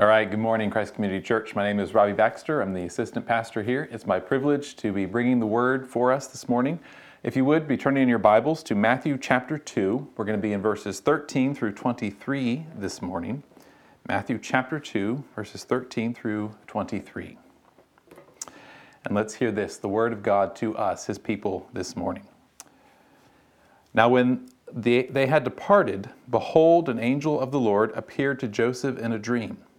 All 0.00 0.06
right, 0.06 0.30
good 0.30 0.38
morning, 0.38 0.70
Christ 0.70 0.94
Community 0.94 1.20
Church. 1.20 1.56
My 1.56 1.64
name 1.64 1.80
is 1.80 1.92
Robbie 1.92 2.12
Baxter. 2.12 2.60
I'm 2.60 2.72
the 2.72 2.84
assistant 2.84 3.26
pastor 3.26 3.64
here. 3.64 3.88
It's 3.90 4.06
my 4.06 4.20
privilege 4.20 4.76
to 4.76 4.92
be 4.92 5.06
bringing 5.06 5.40
the 5.40 5.46
word 5.46 5.88
for 5.88 6.12
us 6.12 6.28
this 6.28 6.48
morning. 6.48 6.78
If 7.24 7.34
you 7.34 7.44
would 7.46 7.66
be 7.66 7.76
turning 7.76 8.04
in 8.04 8.08
your 8.08 8.20
Bibles 8.20 8.62
to 8.62 8.76
Matthew 8.76 9.18
chapter 9.18 9.58
2, 9.58 10.10
we're 10.16 10.24
going 10.24 10.38
to 10.38 10.40
be 10.40 10.52
in 10.52 10.62
verses 10.62 11.00
13 11.00 11.52
through 11.52 11.72
23 11.72 12.64
this 12.76 13.02
morning. 13.02 13.42
Matthew 14.06 14.38
chapter 14.38 14.78
2, 14.78 15.24
verses 15.34 15.64
13 15.64 16.14
through 16.14 16.54
23. 16.68 17.36
And 19.04 19.16
let's 19.16 19.34
hear 19.34 19.50
this 19.50 19.78
the 19.78 19.88
word 19.88 20.12
of 20.12 20.22
God 20.22 20.54
to 20.56 20.76
us, 20.76 21.06
his 21.06 21.18
people, 21.18 21.68
this 21.72 21.96
morning. 21.96 22.28
Now, 23.92 24.08
when 24.08 24.48
they, 24.72 25.06
they 25.06 25.26
had 25.26 25.42
departed, 25.42 26.10
behold, 26.30 26.88
an 26.88 27.00
angel 27.00 27.40
of 27.40 27.50
the 27.50 27.58
Lord 27.58 27.90
appeared 27.96 28.38
to 28.38 28.46
Joseph 28.46 28.96
in 28.96 29.10
a 29.10 29.18
dream 29.18 29.58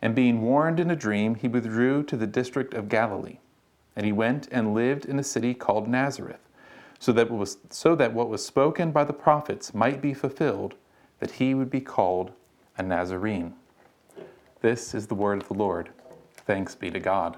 And 0.00 0.14
being 0.14 0.42
warned 0.42 0.78
in 0.78 0.90
a 0.90 0.96
dream, 0.96 1.34
he 1.34 1.48
withdrew 1.48 2.04
to 2.04 2.16
the 2.16 2.26
district 2.26 2.74
of 2.74 2.88
Galilee. 2.88 3.38
And 3.96 4.06
he 4.06 4.12
went 4.12 4.48
and 4.52 4.74
lived 4.74 5.04
in 5.04 5.18
a 5.18 5.24
city 5.24 5.54
called 5.54 5.88
Nazareth, 5.88 6.40
so 7.00 7.12
that, 7.12 7.30
was, 7.30 7.58
so 7.70 7.94
that 7.96 8.12
what 8.12 8.28
was 8.28 8.44
spoken 8.44 8.92
by 8.92 9.04
the 9.04 9.12
prophets 9.12 9.74
might 9.74 10.00
be 10.00 10.14
fulfilled, 10.14 10.74
that 11.18 11.32
he 11.32 11.54
would 11.54 11.70
be 11.70 11.80
called 11.80 12.32
a 12.76 12.82
Nazarene. 12.82 13.54
This 14.60 14.94
is 14.94 15.06
the 15.06 15.14
word 15.14 15.42
of 15.42 15.48
the 15.48 15.54
Lord. 15.54 15.90
Thanks 16.46 16.74
be 16.74 16.90
to 16.90 17.00
God. 17.00 17.36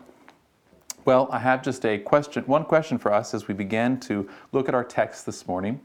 Well, 1.06 1.28
I 1.32 1.38
have 1.38 1.62
just 1.62 1.86
a 1.86 1.98
question, 1.98 2.44
one 2.44 2.64
question 2.64 2.98
for 2.98 3.12
us 3.12 3.32
as 3.32 3.48
we 3.48 3.54
begin 3.54 3.98
to 4.00 4.28
look 4.52 4.68
at 4.68 4.74
our 4.74 4.84
text 4.84 5.24
this 5.24 5.48
morning. 5.48 5.80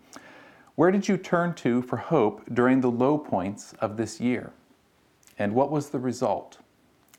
Where 0.75 0.91
did 0.91 1.07
you 1.07 1.17
turn 1.17 1.53
to 1.55 1.81
for 1.81 1.95
hope 1.95 2.43
during 2.53 2.81
the 2.81 2.91
low 2.91 3.17
points 3.17 3.73
of 3.79 3.95
this 3.95 4.19
year? 4.19 4.51
And 5.39 5.55
what 5.55 5.71
was 5.71 5.89
the 5.89 5.99
result? 5.99 6.57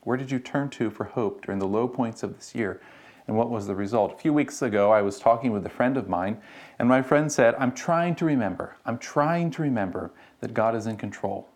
Where 0.07 0.17
did 0.17 0.31
you 0.31 0.39
turn 0.39 0.71
to 0.71 0.89
for 0.89 1.03
hope 1.03 1.45
during 1.45 1.59
the 1.59 1.67
low 1.67 1.89
points 1.89 2.23
of 2.23 2.37
this 2.37 2.55
year? 2.55 2.81
And 3.27 3.37
what 3.37 3.51
was 3.51 3.67
the 3.67 3.75
result? 3.75 4.13
A 4.13 4.17
few 4.17 4.33
weeks 4.33 4.63
ago, 4.63 4.93
I 4.93 5.03
was 5.03 5.19
talking 5.19 5.51
with 5.51 5.67
a 5.67 5.69
friend 5.69 5.97
of 5.97 6.09
mine, 6.09 6.41
and 6.79 6.89
my 6.89 7.03
friend 7.03 7.31
said, 7.31 7.57
I'm 7.57 7.73
trying 7.73 8.15
to 8.15 8.25
remember, 8.25 8.77
I'm 8.87 8.99
trying 8.99 9.51
to 9.51 9.63
remember 9.63 10.13
that 10.39 10.55
God 10.55 10.77
is 10.77 10.87
in 10.87 10.97
control. 10.97 11.49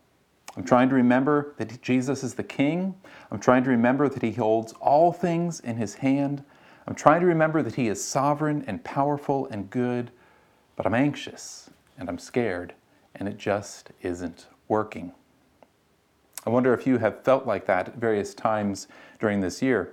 I'm 0.56 0.64
trying 0.64 0.88
to 0.88 0.96
remember 0.96 1.54
that 1.58 1.80
Jesus 1.80 2.24
is 2.24 2.34
the 2.34 2.42
King. 2.42 2.96
I'm 3.30 3.38
trying 3.38 3.62
to 3.62 3.70
remember 3.70 4.08
that 4.08 4.20
He 4.20 4.32
holds 4.32 4.72
all 4.80 5.12
things 5.12 5.60
in 5.60 5.76
His 5.76 5.94
hand. 5.94 6.42
I'm 6.88 6.96
trying 6.96 7.20
to 7.20 7.26
remember 7.26 7.62
that 7.62 7.76
He 7.76 7.86
is 7.86 8.04
sovereign 8.04 8.64
and 8.66 8.82
powerful 8.82 9.46
and 9.52 9.70
good, 9.70 10.10
but 10.74 10.86
I'm 10.86 10.94
anxious 10.94 11.70
and 11.96 12.08
I'm 12.08 12.18
scared, 12.18 12.74
and 13.14 13.28
it 13.28 13.38
just 13.38 13.90
isn't 14.02 14.48
working. 14.66 15.12
I 16.46 16.50
wonder 16.50 16.72
if 16.72 16.86
you 16.86 16.98
have 16.98 17.22
felt 17.22 17.46
like 17.46 17.66
that 17.66 17.88
at 17.88 17.96
various 17.96 18.34
times 18.34 18.88
during 19.18 19.40
this 19.40 19.60
year. 19.60 19.92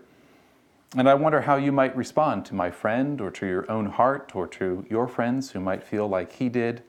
And 0.96 1.10
I 1.10 1.14
wonder 1.16 1.42
how 1.42 1.58
you 1.58 1.74
might 1.74 1.96
respond 1.98 2.46
to 2.46 2.56
my 2.56 2.72
friend 2.72 3.20
or 3.20 3.30
to 3.32 3.46
your 3.46 3.70
own 3.70 3.88
heart 3.88 4.32
or 4.34 4.48
to 4.48 4.86
your 4.90 5.08
friends 5.08 5.52
who 5.52 5.60
might 5.60 5.84
feel 5.84 6.08
like 6.08 6.32
he 6.32 6.48
did. 6.48 6.82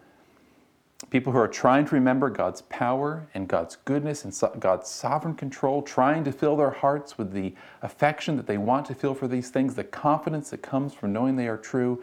People 1.11 1.33
who 1.33 1.39
are 1.39 1.49
trying 1.49 1.85
to 1.87 1.95
remember 1.95 2.31
God's 2.31 2.63
power 2.63 3.29
and 3.35 3.49
God's 3.49 3.77
goodness 3.85 4.25
and 4.25 4.61
God's 4.61 4.89
sovereign 4.89 5.35
control, 5.35 5.83
trying 5.83 6.23
to 6.25 6.33
fill 6.33 6.57
their 6.57 6.71
hearts 6.71 7.19
with 7.19 7.33
the 7.33 7.55
affection 7.83 8.37
that 8.37 8.47
they 8.47 8.59
want 8.59 8.87
to 8.87 8.95
feel 8.95 9.15
for 9.15 9.27
these 9.27 9.51
things, 9.51 9.75
the 9.75 9.85
confidence 9.85 10.51
that 10.51 10.63
comes 10.63 10.95
from 10.95 11.13
knowing 11.13 11.35
they 11.35 11.49
are 11.49 11.57
true, 11.57 12.03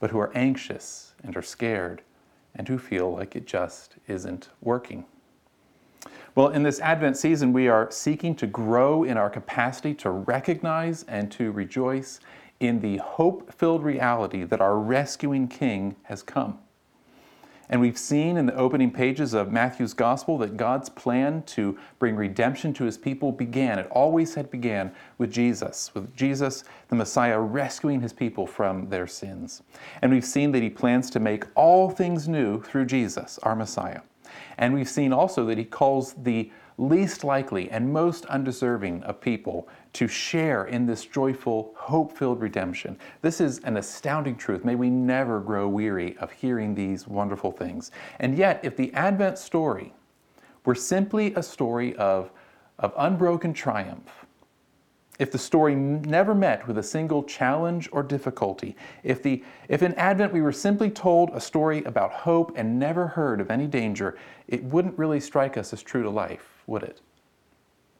but 0.00 0.10
who 0.10 0.18
are 0.18 0.32
anxious 0.34 1.12
and 1.22 1.36
are 1.36 1.42
scared 1.42 2.02
and 2.54 2.68
who 2.68 2.78
feel 2.78 3.12
like 3.12 3.36
it 3.36 3.46
just 3.46 3.96
isn't 4.06 4.50
working. 4.60 5.04
Well, 6.34 6.48
in 6.48 6.62
this 6.62 6.80
Advent 6.80 7.18
season, 7.18 7.52
we 7.52 7.68
are 7.68 7.90
seeking 7.90 8.34
to 8.36 8.46
grow 8.46 9.04
in 9.04 9.18
our 9.18 9.28
capacity 9.28 9.92
to 9.96 10.10
recognize 10.10 11.02
and 11.02 11.30
to 11.32 11.52
rejoice 11.52 12.20
in 12.58 12.80
the 12.80 12.96
hope 12.98 13.52
filled 13.52 13.82
reality 13.82 14.44
that 14.44 14.62
our 14.62 14.78
rescuing 14.78 15.46
King 15.46 15.94
has 16.04 16.22
come. 16.22 16.58
And 17.68 17.82
we've 17.82 17.98
seen 17.98 18.38
in 18.38 18.46
the 18.46 18.54
opening 18.54 18.90
pages 18.90 19.34
of 19.34 19.52
Matthew's 19.52 19.92
Gospel 19.92 20.38
that 20.38 20.56
God's 20.56 20.88
plan 20.88 21.42
to 21.48 21.78
bring 21.98 22.16
redemption 22.16 22.72
to 22.74 22.84
his 22.84 22.96
people 22.96 23.30
began. 23.30 23.78
It 23.78 23.88
always 23.90 24.34
had 24.34 24.50
began 24.50 24.90
with 25.18 25.30
Jesus, 25.30 25.94
with 25.94 26.16
Jesus, 26.16 26.64
the 26.88 26.96
Messiah, 26.96 27.38
rescuing 27.38 28.00
his 28.00 28.12
people 28.14 28.46
from 28.46 28.88
their 28.88 29.06
sins. 29.06 29.62
And 30.00 30.10
we've 30.10 30.24
seen 30.24 30.52
that 30.52 30.62
he 30.62 30.70
plans 30.70 31.10
to 31.10 31.20
make 31.20 31.44
all 31.54 31.90
things 31.90 32.26
new 32.26 32.62
through 32.62 32.86
Jesus, 32.86 33.38
our 33.42 33.54
Messiah. 33.54 34.00
And 34.58 34.74
we've 34.74 34.88
seen 34.88 35.12
also 35.12 35.46
that 35.46 35.58
he 35.58 35.64
calls 35.64 36.14
the 36.14 36.50
least 36.78 37.22
likely 37.22 37.70
and 37.70 37.92
most 37.92 38.24
undeserving 38.26 39.02
of 39.04 39.20
people 39.20 39.68
to 39.92 40.08
share 40.08 40.64
in 40.64 40.86
this 40.86 41.04
joyful, 41.04 41.72
hope 41.76 42.16
filled 42.16 42.40
redemption. 42.40 42.96
This 43.20 43.40
is 43.40 43.58
an 43.60 43.76
astounding 43.76 44.36
truth. 44.36 44.64
May 44.64 44.74
we 44.74 44.90
never 44.90 45.40
grow 45.40 45.68
weary 45.68 46.16
of 46.18 46.32
hearing 46.32 46.74
these 46.74 47.06
wonderful 47.06 47.52
things. 47.52 47.90
And 48.18 48.36
yet, 48.36 48.60
if 48.62 48.76
the 48.76 48.92
Advent 48.94 49.38
story 49.38 49.92
were 50.64 50.74
simply 50.74 51.34
a 51.34 51.42
story 51.42 51.94
of, 51.96 52.30
of 52.78 52.94
unbroken 52.96 53.52
triumph, 53.52 54.26
if 55.22 55.30
the 55.30 55.38
story 55.38 55.76
never 55.76 56.34
met 56.34 56.66
with 56.66 56.78
a 56.78 56.82
single 56.82 57.22
challenge 57.22 57.88
or 57.92 58.02
difficulty, 58.02 58.74
if, 59.04 59.22
the, 59.22 59.40
if 59.68 59.80
in 59.80 59.94
Advent 59.94 60.32
we 60.32 60.42
were 60.42 60.50
simply 60.50 60.90
told 60.90 61.30
a 61.30 61.40
story 61.40 61.84
about 61.84 62.10
hope 62.10 62.52
and 62.56 62.76
never 62.76 63.06
heard 63.06 63.40
of 63.40 63.48
any 63.48 63.68
danger, 63.68 64.18
it 64.48 64.64
wouldn't 64.64 64.98
really 64.98 65.20
strike 65.20 65.56
us 65.56 65.72
as 65.72 65.80
true 65.80 66.02
to 66.02 66.10
life, 66.10 66.64
would 66.66 66.82
it? 66.82 67.02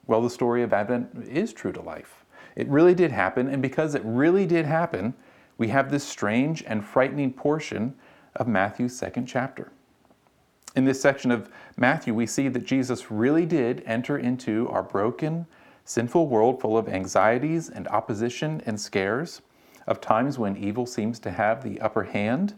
Well, 0.05 0.21
the 0.21 0.29
story 0.29 0.63
of 0.63 0.73
Advent 0.73 1.29
is 1.29 1.53
true 1.53 1.71
to 1.71 1.81
life. 1.81 2.25
It 2.57 2.67
really 2.67 2.93
did 2.93 3.09
happen, 3.09 3.47
and 3.47 3.61
because 3.61 3.95
it 3.95 4.01
really 4.03 4.45
did 4.45 4.65
happen, 4.65 5.13
we 5.57 5.69
have 5.69 5.89
this 5.89 6.03
strange 6.03 6.61
and 6.67 6.83
frightening 6.83 7.31
portion 7.31 7.95
of 8.35 8.49
Matthew's 8.49 8.97
second 8.97 9.27
chapter. 9.27 9.71
In 10.75 10.83
this 10.83 10.99
section 10.99 11.31
of 11.31 11.49
Matthew, 11.77 12.13
we 12.13 12.25
see 12.25 12.49
that 12.49 12.65
Jesus 12.65 13.09
really 13.09 13.45
did 13.45 13.81
enter 13.85 14.17
into 14.17 14.67
our 14.67 14.83
broken, 14.83 15.47
sinful 15.85 16.27
world 16.27 16.61
full 16.61 16.77
of 16.77 16.87
anxieties 16.87 17.69
and 17.69 17.87
opposition 17.87 18.61
and 18.65 18.79
scares, 18.79 19.41
of 19.87 19.99
times 19.99 20.39
when 20.39 20.55
evil 20.55 20.85
seems 20.85 21.19
to 21.19 21.31
have 21.31 21.63
the 21.63 21.79
upper 21.81 22.03
hand, 22.03 22.53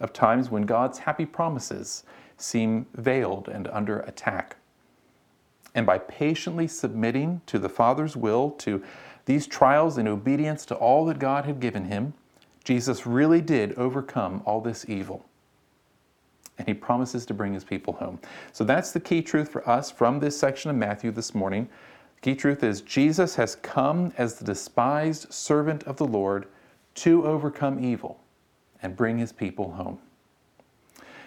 of 0.00 0.12
times 0.12 0.50
when 0.50 0.62
God's 0.62 0.98
happy 0.98 1.26
promises 1.26 2.04
seem 2.36 2.86
veiled 2.94 3.48
and 3.48 3.68
under 3.68 4.00
attack. 4.00 4.56
And 5.74 5.86
by 5.86 5.98
patiently 5.98 6.68
submitting 6.68 7.40
to 7.46 7.58
the 7.58 7.68
Father's 7.68 8.16
will 8.16 8.50
to 8.52 8.82
these 9.24 9.46
trials 9.46 9.98
in 9.98 10.08
obedience 10.08 10.66
to 10.66 10.74
all 10.74 11.04
that 11.06 11.18
God 11.18 11.44
had 11.44 11.60
given 11.60 11.84
him, 11.84 12.14
Jesus 12.64 13.06
really 13.06 13.40
did 13.40 13.74
overcome 13.74 14.42
all 14.44 14.60
this 14.60 14.88
evil. 14.88 15.24
And 16.58 16.68
he 16.68 16.74
promises 16.74 17.24
to 17.26 17.34
bring 17.34 17.54
his 17.54 17.64
people 17.64 17.94
home. 17.94 18.18
So 18.52 18.64
that's 18.64 18.92
the 18.92 19.00
key 19.00 19.22
truth 19.22 19.48
for 19.48 19.68
us 19.68 19.90
from 19.90 20.20
this 20.20 20.38
section 20.38 20.70
of 20.70 20.76
Matthew 20.76 21.10
this 21.10 21.34
morning. 21.34 21.68
Key 22.22 22.36
truth 22.36 22.62
is 22.62 22.82
Jesus 22.82 23.34
has 23.34 23.56
come 23.56 24.12
as 24.16 24.36
the 24.36 24.44
despised 24.44 25.32
servant 25.32 25.82
of 25.82 25.96
the 25.96 26.06
Lord 26.06 26.46
to 26.94 27.26
overcome 27.26 27.84
evil 27.84 28.20
and 28.80 28.96
bring 28.96 29.18
his 29.18 29.32
people 29.32 29.72
home. 29.72 29.98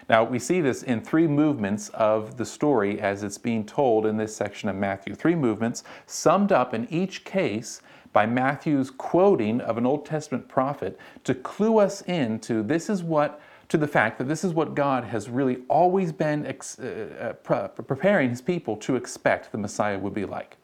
Now, 0.08 0.24
we 0.24 0.38
see 0.38 0.62
this 0.62 0.82
in 0.82 1.02
three 1.02 1.26
movements 1.26 1.90
of 1.90 2.38
the 2.38 2.46
story 2.46 2.98
as 3.00 3.22
it's 3.22 3.36
being 3.36 3.66
told 3.66 4.06
in 4.06 4.16
this 4.16 4.34
section 4.34 4.70
of 4.70 4.76
Matthew. 4.76 5.14
Three 5.14 5.34
movements 5.34 5.84
summed 6.06 6.50
up 6.50 6.72
in 6.72 6.90
each 6.90 7.24
case 7.24 7.82
by 8.14 8.24
Matthew's 8.24 8.90
quoting 8.90 9.60
of 9.60 9.76
an 9.76 9.84
Old 9.84 10.06
Testament 10.06 10.48
prophet 10.48 10.98
to 11.24 11.34
clue 11.34 11.76
us 11.78 12.02
in 12.02 12.38
to 12.40 12.62
this 12.62 12.88
is 12.88 13.02
what 13.02 13.40
to 13.68 13.76
the 13.76 13.88
fact 13.88 14.16
that 14.16 14.28
this 14.28 14.44
is 14.44 14.54
what 14.54 14.74
God 14.74 15.04
has 15.04 15.28
really 15.28 15.58
always 15.68 16.12
been 16.12 16.46
ex- 16.46 16.78
uh, 16.78 17.34
uh, 17.48 17.68
preparing 17.68 18.30
his 18.30 18.40
people 18.40 18.76
to 18.76 18.96
expect 18.96 19.52
the 19.52 19.58
Messiah 19.58 19.98
would 19.98 20.14
be 20.14 20.24
like. 20.24 20.56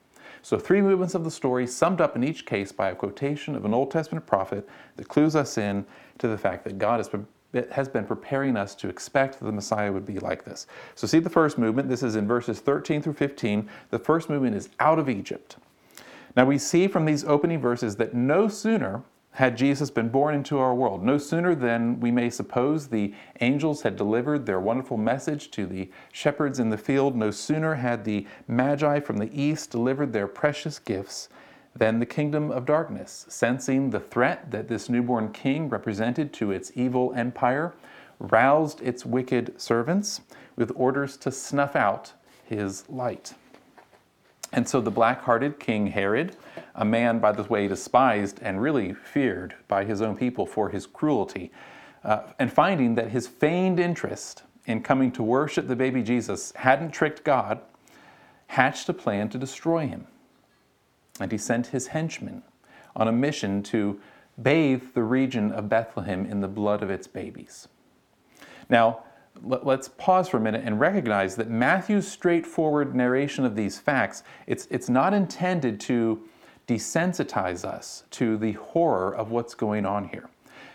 So, 0.45 0.59
three 0.59 0.83
movements 0.83 1.15
of 1.15 1.23
the 1.23 1.31
story 1.31 1.69
summed 1.69 2.01
up 2.01 2.17
in 2.17 2.25
each 2.25 2.45
case 2.45 2.73
by 2.73 2.91
a 2.91 2.95
quotation 2.97 3.55
of 3.55 3.65
an 3.65 3.73
Old 3.73 3.93
Testament 3.93 4.27
prophet 4.27 4.69
that 4.97 5.09
clues 5.09 5.37
us 5.37 5.57
in 5.57 5.87
to 6.19 6.27
the 6.27 6.37
fact 6.37 6.65
that 6.65 6.79
God 6.79 6.99
has 6.99 7.09
been, 7.09 7.27
has 7.71 7.89
been 7.89 8.05
preparing 8.05 8.57
us 8.57 8.75
to 8.77 8.89
expect 8.89 9.39
that 9.39 9.45
the 9.45 9.53
Messiah 9.53 9.93
would 9.93 10.05
be 10.05 10.19
like 10.19 10.45
this. 10.45 10.67
So, 10.97 11.07
see 11.07 11.21
the 11.21 11.31
first 11.31 11.59
movement. 11.59 11.89
This 11.89 12.03
is 12.03 12.17
in 12.17 12.27
verses 12.27 12.59
13 12.59 13.03
through 13.03 13.13
15. 13.15 13.71
The 13.91 13.99
first 14.01 14.29
movement 14.29 14.57
is 14.57 14.69
out 14.81 14.99
of 14.99 15.09
Egypt. 15.09 15.57
Now, 16.37 16.45
we 16.45 16.59
see 16.59 16.89
from 16.89 17.05
these 17.05 17.25
opening 17.25 17.61
verses 17.61 17.97
that 17.97 18.13
no 18.13 18.49
sooner 18.49 19.05
had 19.33 19.57
Jesus 19.57 19.91
been 19.91 20.11
born 20.11 20.35
into 20.35 20.59
our 20.59 20.75
world. 20.75 21.03
No 21.03 21.17
sooner 21.17 21.55
than 21.55 22.01
we 22.01 22.11
may 22.11 22.29
suppose 22.29 22.89
the 22.89 23.15
angels 23.41 23.83
had 23.83 23.97
delivered 23.97 24.45
their 24.45 24.61
wonderful 24.61 24.99
message 24.99 25.51
to 25.53 25.67
the 25.67 25.91
shepherds 26.13 26.59
in 26.59 26.69
the 26.69 26.77
field, 26.77 27.17
no 27.17 27.31
sooner 27.31 27.77
had 27.77 28.05
the 28.05 28.27
Magi 28.47 29.01
from 29.01 29.17
the 29.17 29.31
east 29.33 29.71
delivered 29.71 30.13
their 30.13 30.27
precious 30.27 30.79
gifts 30.79 31.31
than 31.75 31.99
the 31.99 32.07
kingdom 32.07 32.51
of 32.51 32.67
darkness, 32.67 33.25
sensing 33.29 33.89
the 33.89 34.01
threat 34.01 34.51
that 34.51 34.69
this 34.69 34.91
newborn 34.91 35.33
king 35.33 35.71
represented 35.71 36.33
to 36.35 36.51
its 36.51 36.71
evil 36.75 37.15
empire, 37.17 37.73
roused 38.19 38.83
its 38.83 39.07
wicked 39.07 39.59
servants 39.59 40.21
with 40.57 40.71
orders 40.77 41.17
to 41.17 41.33
snuff 41.33 41.75
out 41.75 42.13
his 42.45 42.87
light. 42.91 43.33
And 44.53 44.69
so 44.69 44.83
the 44.83 44.91
black 44.91 45.23
hearted 45.23 45.59
King 45.59 45.87
Herod, 45.87 46.37
a 46.75 46.85
man, 46.85 47.19
by 47.19 47.33
the 47.33 47.43
way, 47.45 47.69
despised 47.69 48.39
and 48.43 48.63
really 48.63 48.95
feared 48.95 49.55
by 49.69 49.85
his 49.85 50.01
own 50.01 50.17
people 50.17 50.47
for 50.47 50.71
his 50.71 50.87
cruelty, 50.87 51.51
uh, 52.05 52.23
and 52.39 52.53
finding 52.53 52.95
that 52.95 53.11
his 53.11 53.27
feigned 53.27 53.79
interest 53.79 54.43
in 54.67 54.83
coming 54.83 55.11
to 55.13 55.23
worship 55.23 55.69
the 55.69 55.77
baby 55.77 56.03
Jesus 56.03 56.53
hadn't 56.57 56.93
tricked 56.93 57.25
God, 57.25 57.61
hatched 58.49 58.89
a 58.89 58.95
plan 58.95 59.29
to 59.31 59.39
destroy 59.39 59.87
him. 59.87 60.07
And 61.21 61.31
he 61.31 61.39
sent 61.39 61.69
his 61.69 61.89
henchmen 61.89 62.43
on 62.97 63.09
a 63.09 63.13
mission 63.13 63.63
to 63.65 64.01
bathe 64.41 64.95
the 64.95 65.03
region 65.03 65.53
of 65.53 65.69
Bethlehem 65.69 66.27
in 66.27 66.41
the 66.41 66.49
blood 66.49 66.83
of 66.83 66.91
its 66.91 67.07
babies. 67.07 67.69
Now, 68.69 69.05
let's 69.43 69.89
pause 69.89 70.29
for 70.29 70.37
a 70.37 70.41
minute 70.41 70.63
and 70.65 70.79
recognize 70.79 71.37
that 71.37 71.51
Matthew's 71.51 72.07
straightforward 72.07 72.95
narration 72.95 73.45
of 73.45 73.57
these 73.57 73.79
facts, 73.79 74.23
it's, 74.47 74.67
it's 74.71 74.89
not 74.89 75.15
intended 75.15 75.81
to 75.81 76.23
desensitize 76.67 77.65
us 77.65 78.05
to 78.11 78.37
the 78.37 78.53
horror 78.53 79.15
of 79.15 79.31
what's 79.31 79.55
going 79.55 79.85
on 79.85 80.09
here. 80.09 80.29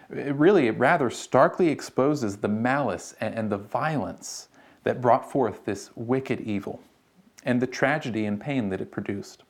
It 0.09 0.35
really, 0.35 0.67
it 0.67 0.77
rather 0.77 1.09
starkly 1.09 1.69
exposes 1.69 2.37
the 2.37 2.47
malice 2.47 3.13
and, 3.19 3.49
the 3.49 3.57
violence 3.57 4.47
that 4.83 5.01
brought 5.01 5.29
forth 5.29 5.65
this 5.65 5.91
wicked 5.95 6.41
evil 6.41 6.81
and 7.43 7.61
the 7.61 7.67
tragedy 7.67 8.25
and 8.25 8.39
pain 8.39 8.69
that 8.69 8.81
it 8.81 8.91
produced. 8.91 9.43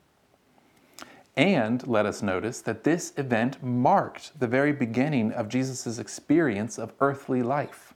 And 1.36 1.86
let 1.86 2.04
us 2.04 2.22
notice 2.22 2.60
that 2.62 2.82
this 2.82 3.12
event 3.16 3.62
marked 3.62 4.38
the 4.40 4.48
very 4.48 4.72
beginning 4.72 5.30
of 5.32 5.48
Jesus' 5.48 5.98
experience 6.00 6.78
of 6.78 6.92
earthly 7.00 7.44
life. 7.44 7.94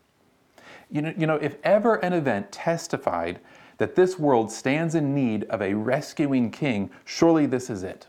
You 0.89 1.03
know, 1.03 1.15
you 1.17 1.27
know, 1.27 1.37
if 1.37 1.57
ever 1.65 1.97
an 1.97 2.13
event 2.13 2.53
testified 2.53 3.41
that 3.79 3.97
this 3.97 4.19
world 4.19 4.53
stands 4.53 4.95
in 4.95 5.13
need 5.13 5.43
of 5.45 5.61
a 5.61 5.75
rescuing 5.75 6.53
king, 6.53 6.91
surely 7.05 7.47
this 7.47 7.69
is 7.69 7.83
it. 7.83 8.07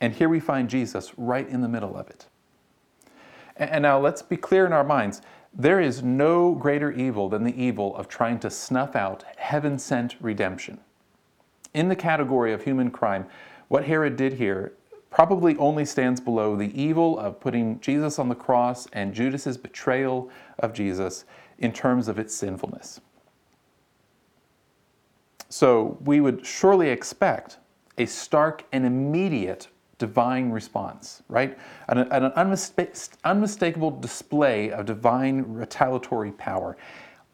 And 0.00 0.14
here 0.14 0.28
we 0.28 0.40
find 0.40 0.70
Jesus 0.70 1.12
right 1.16 1.48
in 1.48 1.60
the 1.60 1.68
middle 1.68 1.96
of 1.96 2.08
it. 2.08 2.26
And 3.56 3.82
now 3.82 3.98
let's 3.98 4.22
be 4.22 4.36
clear 4.36 4.66
in 4.66 4.72
our 4.72 4.84
minds 4.84 5.20
there 5.52 5.80
is 5.80 6.02
no 6.02 6.54
greater 6.54 6.92
evil 6.92 7.28
than 7.28 7.42
the 7.42 7.60
evil 7.60 7.96
of 7.96 8.08
trying 8.08 8.38
to 8.40 8.50
snuff 8.50 8.94
out 8.94 9.24
heaven 9.36 9.78
sent 9.78 10.14
redemption. 10.20 10.78
In 11.74 11.88
the 11.88 11.96
category 11.96 12.52
of 12.52 12.62
human 12.62 12.90
crime, 12.90 13.26
what 13.68 13.84
Herod 13.84 14.16
did 14.16 14.34
here 14.34 14.72
probably 15.10 15.56
only 15.56 15.84
stands 15.84 16.20
below 16.20 16.54
the 16.54 16.80
evil 16.80 17.18
of 17.18 17.40
putting 17.40 17.80
Jesus 17.80 18.18
on 18.18 18.28
the 18.28 18.34
cross 18.34 18.86
and 18.92 19.14
Judas's 19.14 19.56
betrayal 19.56 20.30
of 20.58 20.72
Jesus 20.72 21.24
in 21.58 21.72
terms 21.72 22.08
of 22.08 22.18
its 22.18 22.34
sinfulness. 22.34 23.00
So 25.48 25.98
we 26.04 26.20
would 26.20 26.44
surely 26.44 26.90
expect 26.90 27.56
a 27.96 28.06
stark 28.06 28.64
and 28.70 28.84
immediate 28.84 29.68
divine 29.98 30.50
response, 30.50 31.22
right? 31.28 31.58
An, 31.88 31.98
an 31.98 32.32
unmistakable 33.24 33.90
display 33.90 34.70
of 34.70 34.86
divine 34.86 35.44
retaliatory 35.46 36.32
power. 36.32 36.76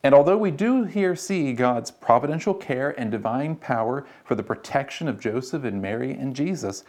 And 0.03 0.15
although 0.15 0.37
we 0.37 0.51
do 0.51 0.85
here 0.85 1.17
see 1.17 1.53
God's 1.53 1.91
providential 1.91 2.53
care 2.53 2.99
and 2.99 3.11
divine 3.11 3.57
power 3.57 4.07
for 4.25 4.35
the 4.35 4.43
protection 4.43 5.09
of 5.09 5.21
Joseph 5.21 5.65
and 5.65 5.81
Mary 5.81 6.13
and 6.13 6.37
Jesus, 6.37 6.85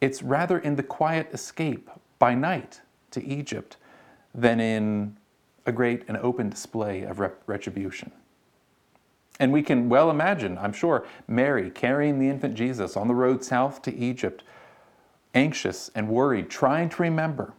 it's 0.00 0.22
rather 0.22 0.58
in 0.58 0.76
the 0.76 0.82
quiet 0.82 1.28
escape 1.32 1.90
by 2.18 2.34
night 2.34 2.80
to 3.10 3.24
Egypt 3.24 3.76
than 4.34 4.60
in 4.60 5.16
a 5.66 5.72
great 5.72 6.04
and 6.08 6.16
open 6.18 6.48
display 6.48 7.02
of 7.02 7.20
retribution. 7.46 8.12
And 9.40 9.52
we 9.52 9.62
can 9.62 9.88
well 9.88 10.10
imagine, 10.10 10.58
I'm 10.58 10.72
sure, 10.72 11.06
Mary 11.26 11.70
carrying 11.70 12.18
the 12.18 12.28
infant 12.28 12.54
Jesus 12.54 12.96
on 12.96 13.08
the 13.08 13.14
road 13.14 13.42
south 13.42 13.82
to 13.82 13.94
Egypt, 13.94 14.44
anxious 15.34 15.90
and 15.94 16.08
worried, 16.08 16.50
trying 16.50 16.88
to 16.88 17.02
remember 17.02 17.54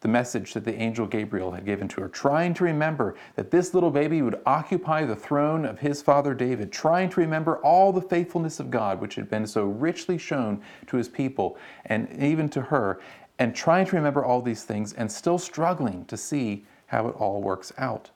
the 0.00 0.08
message 0.08 0.54
that 0.54 0.64
the 0.64 0.80
angel 0.80 1.06
Gabriel 1.06 1.50
had 1.52 1.64
given 1.64 1.88
to 1.88 2.00
her, 2.00 2.08
trying 2.08 2.54
to 2.54 2.64
remember 2.64 3.16
that 3.34 3.50
this 3.50 3.74
little 3.74 3.90
baby 3.90 4.22
would 4.22 4.40
occupy 4.46 5.04
the 5.04 5.16
throne 5.16 5.64
of 5.64 5.80
his 5.80 6.00
father 6.00 6.34
David, 6.34 6.70
trying 6.70 7.10
to 7.10 7.20
remember 7.20 7.56
all 7.58 7.92
the 7.92 8.00
faithfulness 8.00 8.60
of 8.60 8.70
God 8.70 9.00
which 9.00 9.16
had 9.16 9.28
been 9.28 9.46
so 9.46 9.64
richly 9.64 10.16
shown 10.16 10.62
to 10.86 10.96
his 10.96 11.08
people 11.08 11.58
and 11.86 12.08
even 12.22 12.48
to 12.50 12.62
her, 12.62 13.00
and 13.40 13.54
trying 13.54 13.86
to 13.86 13.96
remember 13.96 14.24
all 14.24 14.40
these 14.40 14.64
things 14.64 14.92
and 14.92 15.10
still 15.10 15.38
struggling 15.38 16.04
to 16.06 16.16
see 16.16 16.64
how 16.86 17.08
it 17.08 17.16
all 17.16 17.42
works 17.42 17.72
out. 17.78 18.10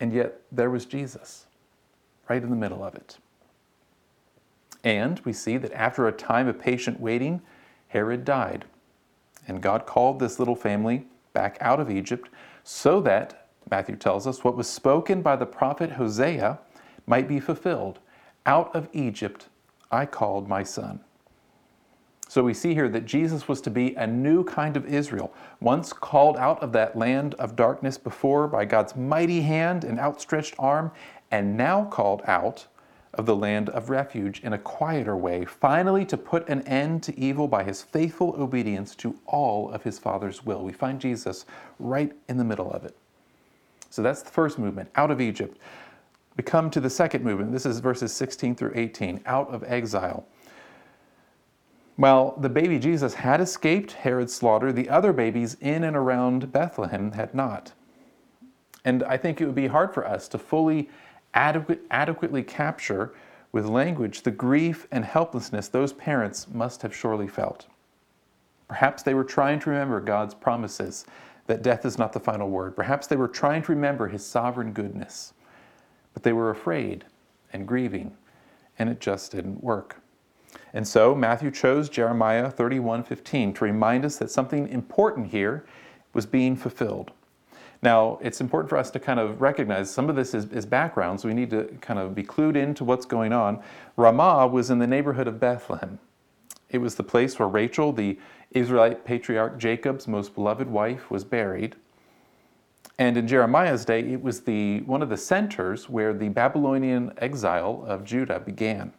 And 0.00 0.12
yet 0.12 0.40
there 0.52 0.70
was 0.70 0.86
Jesus 0.86 1.46
right 2.28 2.42
in 2.42 2.50
the 2.50 2.56
middle 2.56 2.84
of 2.84 2.94
it. 2.94 3.18
And 4.84 5.20
we 5.20 5.32
see 5.32 5.56
that 5.56 5.72
after 5.72 6.06
a 6.06 6.12
time 6.12 6.46
of 6.46 6.58
patient 6.58 7.00
waiting, 7.00 7.40
Herod 7.94 8.24
died 8.24 8.64
and 9.46 9.62
God 9.62 9.86
called 9.86 10.18
this 10.18 10.40
little 10.40 10.56
family 10.56 11.06
back 11.32 11.56
out 11.60 11.78
of 11.78 11.90
Egypt 11.90 12.28
so 12.64 13.00
that, 13.02 13.46
Matthew 13.70 13.94
tells 13.94 14.26
us, 14.26 14.42
what 14.42 14.56
was 14.56 14.68
spoken 14.68 15.22
by 15.22 15.36
the 15.36 15.46
prophet 15.46 15.92
Hosea 15.92 16.58
might 17.06 17.28
be 17.28 17.38
fulfilled. 17.38 18.00
Out 18.46 18.74
of 18.74 18.88
Egypt 18.92 19.48
I 19.92 20.06
called 20.06 20.48
my 20.48 20.64
son. 20.64 21.00
So 22.26 22.42
we 22.42 22.52
see 22.52 22.74
here 22.74 22.88
that 22.88 23.04
Jesus 23.04 23.46
was 23.46 23.60
to 23.60 23.70
be 23.70 23.94
a 23.94 24.08
new 24.08 24.42
kind 24.42 24.76
of 24.76 24.86
Israel, 24.86 25.32
once 25.60 25.92
called 25.92 26.36
out 26.36 26.60
of 26.62 26.72
that 26.72 26.96
land 26.96 27.34
of 27.34 27.54
darkness 27.54 27.96
before 27.96 28.48
by 28.48 28.64
God's 28.64 28.96
mighty 28.96 29.42
hand 29.42 29.84
and 29.84 30.00
outstretched 30.00 30.56
arm, 30.58 30.90
and 31.30 31.56
now 31.56 31.84
called 31.84 32.22
out 32.26 32.66
of 33.14 33.26
the 33.26 33.36
land 33.36 33.68
of 33.70 33.90
refuge 33.90 34.40
in 34.40 34.52
a 34.52 34.58
quieter 34.58 35.16
way, 35.16 35.44
finally 35.44 36.04
to 36.04 36.16
put 36.16 36.48
an 36.48 36.62
end 36.62 37.02
to 37.02 37.18
evil 37.18 37.48
by 37.48 37.64
his 37.64 37.82
faithful 37.82 38.34
obedience 38.38 38.94
to 38.96 39.18
all 39.26 39.70
of 39.70 39.82
his 39.82 39.98
Father's 39.98 40.44
will. 40.44 40.62
We 40.62 40.72
find 40.72 41.00
Jesus 41.00 41.46
right 41.78 42.12
in 42.28 42.36
the 42.36 42.44
middle 42.44 42.70
of 42.72 42.84
it. 42.84 42.96
So 43.90 44.02
that's 44.02 44.22
the 44.22 44.30
first 44.30 44.58
movement, 44.58 44.90
out 44.96 45.10
of 45.10 45.20
Egypt. 45.20 45.58
We 46.36 46.42
come 46.42 46.70
to 46.70 46.80
the 46.80 46.90
second 46.90 47.24
movement. 47.24 47.52
This 47.52 47.66
is 47.66 47.78
verses 47.78 48.12
16 48.12 48.56
through 48.56 48.72
18, 48.74 49.20
out 49.26 49.48
of 49.50 49.62
exile. 49.64 50.26
Well, 51.96 52.34
the 52.40 52.48
baby 52.48 52.80
Jesus 52.80 53.14
had 53.14 53.40
escaped 53.40 53.92
Herod's 53.92 54.34
slaughter. 54.34 54.72
The 54.72 54.88
other 54.88 55.12
babies 55.12 55.56
in 55.60 55.84
and 55.84 55.96
around 55.96 56.50
Bethlehem 56.50 57.12
had 57.12 57.34
not. 57.34 57.72
And 58.84 59.04
I 59.04 59.16
think 59.16 59.40
it 59.40 59.46
would 59.46 59.54
be 59.54 59.68
hard 59.68 59.94
for 59.94 60.06
us 60.06 60.26
to 60.28 60.38
fully 60.38 60.90
adequate, 61.34 61.82
adequately 61.90 62.42
capture 62.42 63.12
with 63.52 63.66
language 63.66 64.22
the 64.22 64.30
grief 64.30 64.88
and 64.90 65.04
helplessness 65.04 65.68
those 65.68 65.92
parents 65.92 66.48
must 66.52 66.82
have 66.82 66.94
surely 66.94 67.28
felt. 67.28 67.66
Perhaps 68.68 69.02
they 69.02 69.14
were 69.14 69.24
trying 69.24 69.60
to 69.60 69.70
remember 69.70 70.00
God's 70.00 70.34
promises 70.34 71.04
that 71.46 71.62
death 71.62 71.84
is 71.84 71.98
not 71.98 72.12
the 72.12 72.20
final 72.20 72.48
word. 72.48 72.74
Perhaps 72.74 73.06
they 73.06 73.16
were 73.16 73.28
trying 73.28 73.62
to 73.62 73.72
remember 73.72 74.08
his 74.08 74.24
sovereign 74.24 74.72
goodness. 74.72 75.34
But 76.14 76.22
they 76.22 76.32
were 76.32 76.50
afraid 76.50 77.04
and 77.52 77.68
grieving, 77.68 78.16
and 78.78 78.88
it 78.88 79.00
just 79.00 79.32
didn't 79.32 79.62
work. 79.62 80.00
And 80.72 80.86
so 80.86 81.14
Matthew 81.14 81.50
chose 81.50 81.88
Jeremiah 81.88 82.50
31:15 82.50 83.52
to 83.54 83.64
remind 83.64 84.04
us 84.04 84.16
that 84.16 84.30
something 84.30 84.68
important 84.68 85.28
here 85.28 85.64
was 86.12 86.26
being 86.26 86.56
fulfilled. 86.56 87.12
Now, 87.84 88.18
it's 88.22 88.40
important 88.40 88.70
for 88.70 88.78
us 88.78 88.90
to 88.92 88.98
kind 88.98 89.20
of 89.20 89.42
recognize 89.42 89.90
some 89.90 90.08
of 90.08 90.16
this 90.16 90.32
is, 90.32 90.46
is, 90.46 90.64
background, 90.64 91.20
so 91.20 91.28
we 91.28 91.34
need 91.34 91.50
to 91.50 91.64
kind 91.82 92.00
of 92.00 92.14
be 92.14 92.22
clued 92.22 92.56
into 92.56 92.82
what's 92.82 93.04
going 93.04 93.30
on. 93.30 93.62
Ramah 93.98 94.46
was 94.46 94.70
in 94.70 94.78
the 94.78 94.86
neighborhood 94.86 95.28
of 95.28 95.38
Bethlehem. 95.38 95.98
It 96.70 96.78
was 96.78 96.94
the 96.94 97.02
place 97.02 97.38
where 97.38 97.46
Rachel, 97.46 97.92
the 97.92 98.18
Israelite 98.52 99.04
patriarch 99.04 99.58
Jacob's 99.58 100.08
most 100.08 100.34
beloved 100.34 100.66
wife, 100.66 101.10
was 101.10 101.24
buried. 101.24 101.76
And 102.98 103.18
in 103.18 103.28
Jeremiah's 103.28 103.84
day, 103.84 104.00
it 104.00 104.22
was 104.22 104.40
the, 104.40 104.80
one 104.80 105.02
of 105.02 105.10
the 105.10 105.18
centers 105.18 105.86
where 105.86 106.14
the 106.14 106.30
Babylonian 106.30 107.12
exile 107.18 107.84
of 107.86 108.02
Judah 108.02 108.40
began. 108.40 108.94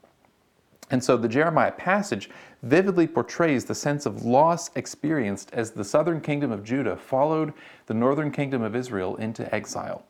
And 0.92 1.04
so 1.04 1.18
the 1.18 1.27
Jeremiah 1.27 1.72
passage 1.72 2.30
vividly 2.62 3.08
portrays 3.08 3.65
the 3.65 3.75
sense 3.75 4.06
of 4.06 4.24
loss 4.24 4.70
experienced 4.75 5.51
as 5.54 5.72
the 5.72 5.84
southern 5.84 6.22
kingdom 6.22 6.51
of 6.51 6.63
Judah 6.63 6.96
followed 6.96 7.54
the 7.88 7.94
northern 7.94 8.32
kingdom 8.32 8.62
of 8.62 8.75
Israel 8.75 9.15
into 9.15 9.54
exile. 9.54 10.04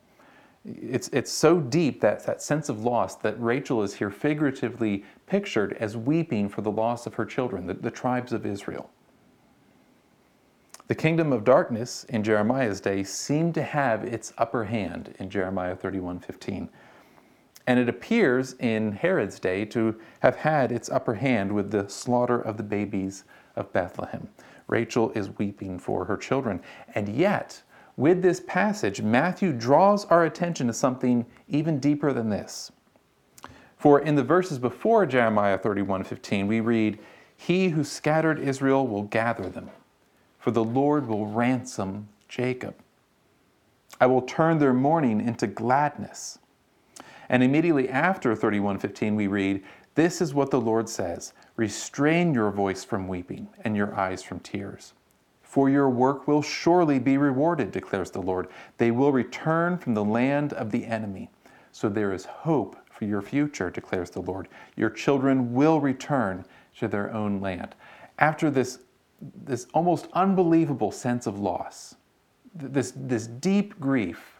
It's, 0.65 1.09
it's 1.09 1.31
so 1.31 1.59
deep 1.59 2.01
that 2.01 2.25
that 2.25 2.41
sense 2.41 2.69
of 2.69 2.83
loss 2.83 3.15
that 3.17 3.39
Rachel 3.39 3.83
is 3.83 3.93
here 3.93 4.09
figuratively 4.09 5.05
pictured 5.27 5.73
as 5.73 5.95
weeping 5.95 6.49
for 6.49 6.61
the 6.61 6.71
loss 6.71 7.05
of 7.05 7.13
her 7.13 7.25
children, 7.25 7.67
the, 7.67 7.75
the 7.75 7.91
tribes 7.91 8.33
of 8.33 8.45
Israel. 8.45 8.89
The 10.87 10.95
kingdom 10.95 11.33
of 11.33 11.43
darkness 11.43 12.03
in 12.05 12.23
Jeremiah's 12.23 12.79
day 12.79 13.03
seemed 13.03 13.55
to 13.55 13.63
have 13.63 14.03
its 14.03 14.33
upper 14.37 14.65
hand 14.65 15.15
in 15.19 15.29
Jeremiah 15.29 15.75
31:15. 15.75 16.69
And 17.67 17.79
it 17.79 17.89
appears 17.89 18.53
in 18.59 18.91
Herod's 18.91 19.39
day 19.39 19.65
to 19.65 19.99
have 20.19 20.35
had 20.35 20.71
its 20.71 20.89
upper 20.89 21.15
hand 21.15 21.51
with 21.51 21.71
the 21.71 21.89
slaughter 21.89 22.39
of 22.39 22.57
the 22.57 22.63
babies 22.63 23.23
of 23.55 23.73
Bethlehem. 23.73 24.29
Rachel 24.67 25.11
is 25.11 25.37
weeping 25.37 25.79
for 25.79 26.05
her 26.05 26.17
children. 26.17 26.61
And 26.93 27.09
yet, 27.09 27.61
with 27.97 28.21
this 28.21 28.41
passage, 28.41 29.01
Matthew 29.01 29.53
draws 29.53 30.05
our 30.05 30.25
attention 30.25 30.67
to 30.67 30.73
something 30.73 31.25
even 31.47 31.79
deeper 31.79 32.13
than 32.13 32.29
this. 32.29 32.71
For 33.77 33.99
in 33.99 34.15
the 34.15 34.23
verses 34.23 34.59
before 34.59 35.05
Jeremiah 35.05 35.57
31:15, 35.57 36.47
we 36.47 36.59
read, 36.59 36.99
"He 37.35 37.69
who 37.69 37.83
scattered 37.83 38.39
Israel 38.39 38.87
will 38.87 39.03
gather 39.03 39.49
them, 39.49 39.69
for 40.39 40.51
the 40.51 40.63
Lord 40.63 41.07
will 41.07 41.27
ransom 41.27 42.09
Jacob. 42.27 42.75
I 43.99 44.07
will 44.07 44.21
turn 44.21 44.57
their 44.57 44.73
mourning 44.73 45.21
into 45.21 45.47
gladness." 45.47 46.39
And 47.29 47.43
immediately 47.43 47.89
after 47.89 48.35
31:15 48.35 49.15
we 49.15 49.27
read, 49.27 49.63
"This 49.95 50.21
is 50.21 50.33
what 50.33 50.51
the 50.51 50.61
Lord 50.61 50.89
says: 50.89 51.33
Restrain 51.55 52.33
your 52.33 52.51
voice 52.51 52.83
from 52.83 53.07
weeping 53.07 53.47
and 53.63 53.75
your 53.75 53.95
eyes 53.95 54.23
from 54.23 54.39
tears." 54.39 54.93
For 55.41 55.69
your 55.69 55.89
work 55.89 56.27
will 56.27 56.41
surely 56.41 56.99
be 56.99 57.17
rewarded, 57.17 57.71
declares 57.71 58.11
the 58.11 58.21
Lord. 58.21 58.49
They 58.77 58.91
will 58.91 59.13
return 59.13 59.77
from 59.77 59.93
the 59.93 60.03
land 60.03 60.51
of 60.51 60.71
the 60.71 60.85
enemy. 60.85 61.29
So 61.71 61.87
there 61.87 62.11
is 62.11 62.25
hope 62.25 62.75
for 62.89 63.05
your 63.05 63.21
future, 63.21 63.69
declares 63.69 64.09
the 64.09 64.21
Lord. 64.21 64.49
Your 64.75 64.89
children 64.89 65.53
will 65.53 65.79
return 65.79 66.45
to 66.79 66.87
their 66.87 67.13
own 67.13 67.39
land. 67.39 67.75
After 68.19 68.49
this, 68.49 68.79
this 69.21 69.67
almost 69.73 70.09
unbelievable 70.13 70.91
sense 70.91 71.25
of 71.25 71.39
loss, 71.39 71.95
this, 72.53 72.93
this 72.95 73.27
deep 73.27 73.79
grief, 73.79 74.34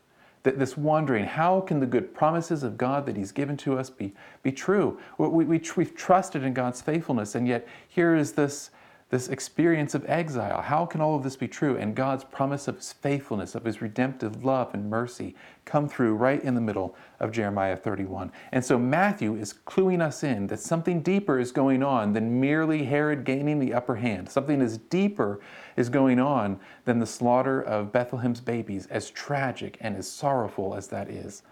this 0.52 0.78
wondering, 0.78 1.26
how 1.26 1.62
can 1.62 1.80
the 1.80 1.86
good 1.86 2.14
promises 2.14 2.64
of 2.64 2.78
God 2.78 3.06
that 3.06 3.18
He's 3.18 3.32
given 3.32 3.58
to 3.58 3.78
us 3.78 3.90
be, 3.90 4.14
be 4.44 4.52
true? 4.52 5.00
We, 5.18 5.28
we, 5.28 5.62
we've 5.76 5.96
trusted 5.96 6.44
in 6.44 6.54
God's 6.54 6.82
faithfulness, 6.82 7.36
and 7.36 7.48
yet 7.48 7.68
here 7.90 8.16
is 8.16 8.34
this, 8.34 8.70
this 9.10 9.28
experience 9.28 9.94
of 9.94 10.04
exile. 10.10 10.62
How 10.62 10.86
can 10.86 11.00
all 11.00 11.16
of 11.16 11.24
this 11.24 11.36
be 11.36 11.48
true? 11.48 11.78
And 11.78 11.96
God's 11.96 12.24
promise 12.24 12.68
of 12.68 12.78
His 12.78 12.92
faithfulness, 12.92 13.54
of 13.54 13.64
His 13.64 13.82
redemptive 13.82 14.44
love 14.44 14.74
and 14.74 14.90
mercy 14.90 15.36
come 15.64 15.88
through 15.88 16.16
right 16.16 16.44
in 16.44 16.56
the 16.56 16.62
middle 16.62 16.96
of 17.20 17.32
Jeremiah 17.32 17.78
31. 17.78 18.32
And 18.52 18.66
so 18.66 18.80
Matthew 18.80 19.36
is 19.36 19.54
cluing 19.54 20.02
us 20.02 20.24
in 20.24 20.48
that 20.48 20.60
something 20.60 21.02
deeper 21.02 21.40
is 21.40 21.52
going 21.52 21.84
on 21.84 22.14
than 22.14 22.40
merely 22.40 22.86
Herod 22.86 23.26
gaining 23.26 23.60
the 23.60 23.76
upper 23.76 23.96
hand. 23.96 24.28
Something 24.28 24.60
as 24.60 24.80
deeper 24.80 25.40
is 25.76 25.88
going 25.88 26.20
on 26.20 26.60
than 26.86 26.98
the 26.98 27.06
slaughter 27.06 27.62
of 27.62 27.92
Bethlehem's 27.92 28.42
babies, 28.42 28.88
as 28.88 29.12
tragic 29.12 29.78
and 29.82 29.96
as 29.96 30.10
sorrowful 30.10 30.74
as 30.74 30.88
that 30.88 31.10
is. 31.12 31.44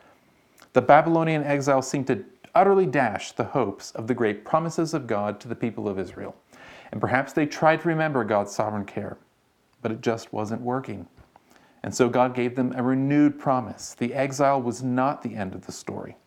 The 0.74 0.81
Babylonian 0.81 1.43
exile 1.43 1.83
seemed 1.83 2.07
to 2.07 2.25
utterly 2.55 2.88
dash 2.88 3.31
the 3.31 3.43
hopes 3.43 3.91
of 3.91 4.07
the 4.07 4.15
great 4.15 4.43
promises 4.43 4.95
of 4.95 5.05
God 5.05 5.39
to 5.39 5.48
the 5.48 5.55
people 5.55 5.88
of 5.88 6.00
Israel. 6.00 6.36
And 6.93 7.01
perhaps 7.01 7.33
they 7.33 7.47
tried 7.47 7.81
to 7.81 7.88
remember 7.88 8.23
God's 8.23 8.53
sovereign 8.53 8.85
care, 8.85 9.17
but 9.81 9.91
it 9.91 10.01
just 10.01 10.31
wasn't 10.31 10.62
working. 10.62 11.07
And 11.81 11.93
so 11.93 12.07
God 12.07 12.35
gave 12.35 12.55
them 12.55 12.71
a 12.75 12.83
renewed 12.83 13.39
promise. 13.39 13.95
The 13.95 14.13
exile 14.13 14.62
was 14.62 14.83
not 14.83 15.23
the 15.23 15.33
end 15.33 15.55
of 15.55 15.65
the 15.65 15.71
story. 15.71 16.17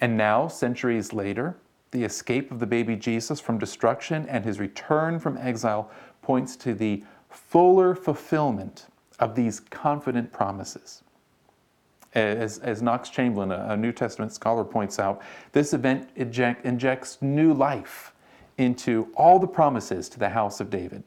And 0.00 0.16
now, 0.16 0.46
centuries 0.46 1.12
later, 1.12 1.56
the 1.90 2.04
escape 2.04 2.52
of 2.52 2.60
the 2.60 2.66
baby 2.66 2.94
Jesus 2.94 3.40
from 3.40 3.58
destruction 3.58 4.24
and 4.28 4.44
his 4.44 4.60
return 4.60 5.18
from 5.18 5.36
exile 5.36 5.90
points 6.22 6.54
to 6.58 6.72
the 6.72 7.02
fuller 7.28 7.96
fulfillment 7.96 8.86
of 9.18 9.34
these 9.34 9.58
confident 9.58 10.32
promises. 10.32 11.02
As, 12.14 12.60
as 12.60 12.82
Knox 12.82 13.08
Chamberlain, 13.10 13.50
a, 13.50 13.76
New 13.76 13.90
Testament 13.90 14.32
scholar, 14.32 14.62
points 14.62 15.00
out, 15.00 15.20
this 15.50 15.74
event 15.74 16.08
inject, 16.14 16.64
injects 16.64 17.20
new 17.20 17.52
life 17.52 18.09
into 18.60 19.08
all 19.16 19.38
the 19.38 19.46
promises 19.46 20.08
to 20.10 20.18
the 20.18 20.28
house 20.28 20.60
of 20.60 20.68
David. 20.68 21.02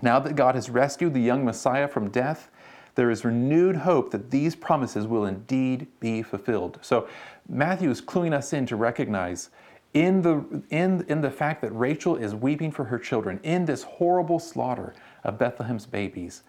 Now 0.00 0.18
that 0.18 0.34
God 0.34 0.54
has 0.54 0.70
rescued 0.70 1.12
the 1.12 1.20
young 1.20 1.44
Messiah 1.44 1.86
from 1.86 2.08
death, 2.08 2.50
there 2.94 3.10
is 3.10 3.24
renewed 3.24 3.76
hope 3.76 4.10
that 4.12 4.30
these 4.30 4.56
promises 4.56 5.06
will 5.06 5.26
indeed 5.26 5.86
be 6.00 6.22
fulfilled. 6.22 6.78
So 6.80 7.06
Matthew 7.48 7.90
is 7.90 8.00
cluing 8.00 8.32
us 8.32 8.52
in 8.52 8.64
to 8.66 8.76
recognize 8.76 9.50
in 9.92 10.22
the, 10.22 10.44
in, 10.70 11.04
in 11.08 11.20
the 11.20 11.30
fact 11.30 11.60
that 11.60 11.70
Rachel 11.70 12.16
is 12.16 12.34
weeping 12.34 12.72
for 12.72 12.84
her 12.84 12.98
children, 12.98 13.38
in 13.42 13.66
this 13.66 13.82
horrible 13.82 14.38
slaughter 14.38 14.94
of 15.22 15.38
Bethlehem's 15.38 15.86
babies, 15.86 16.42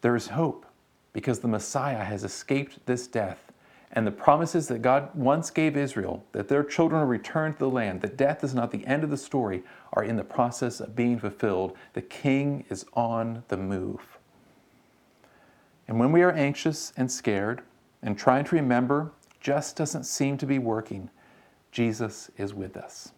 there 0.00 0.16
is 0.16 0.28
hope 0.28 0.66
because 1.12 1.40
the 1.40 1.48
Messiah 1.48 2.04
has 2.04 2.24
escaped 2.24 2.84
this 2.86 3.06
death. 3.06 3.49
And 3.92 4.06
the 4.06 4.12
promises 4.12 4.68
that 4.68 4.82
God 4.82 5.10
once 5.14 5.50
gave 5.50 5.76
Israel, 5.76 6.24
that 6.32 6.48
their 6.48 6.62
children 6.62 7.00
will 7.00 7.08
return 7.08 7.52
to 7.52 7.58
the 7.58 7.68
land, 7.68 8.02
that 8.02 8.16
death 8.16 8.44
is 8.44 8.54
not 8.54 8.70
the 8.70 8.86
end 8.86 9.02
of 9.02 9.10
the 9.10 9.16
story, 9.16 9.64
are 9.94 10.04
in 10.04 10.16
the 10.16 10.22
process 10.24 10.78
of 10.78 10.94
being 10.94 11.18
fulfilled. 11.18 11.76
The 11.94 12.02
King 12.02 12.64
is 12.70 12.86
on 12.94 13.42
the 13.48 13.56
move. 13.56 14.18
And 15.88 15.98
when 15.98 16.12
we 16.12 16.22
are 16.22 16.30
anxious 16.30 16.92
and 16.96 17.10
scared 17.10 17.62
and 18.00 18.16
trying 18.16 18.44
to 18.44 18.54
remember 18.54 19.10
just 19.40 19.74
doesn't 19.74 20.04
seem 20.04 20.38
to 20.38 20.46
be 20.46 20.60
working, 20.60 21.10
Jesus 21.72 22.30
is 22.36 22.54
with 22.54 22.76
us. 22.76 23.10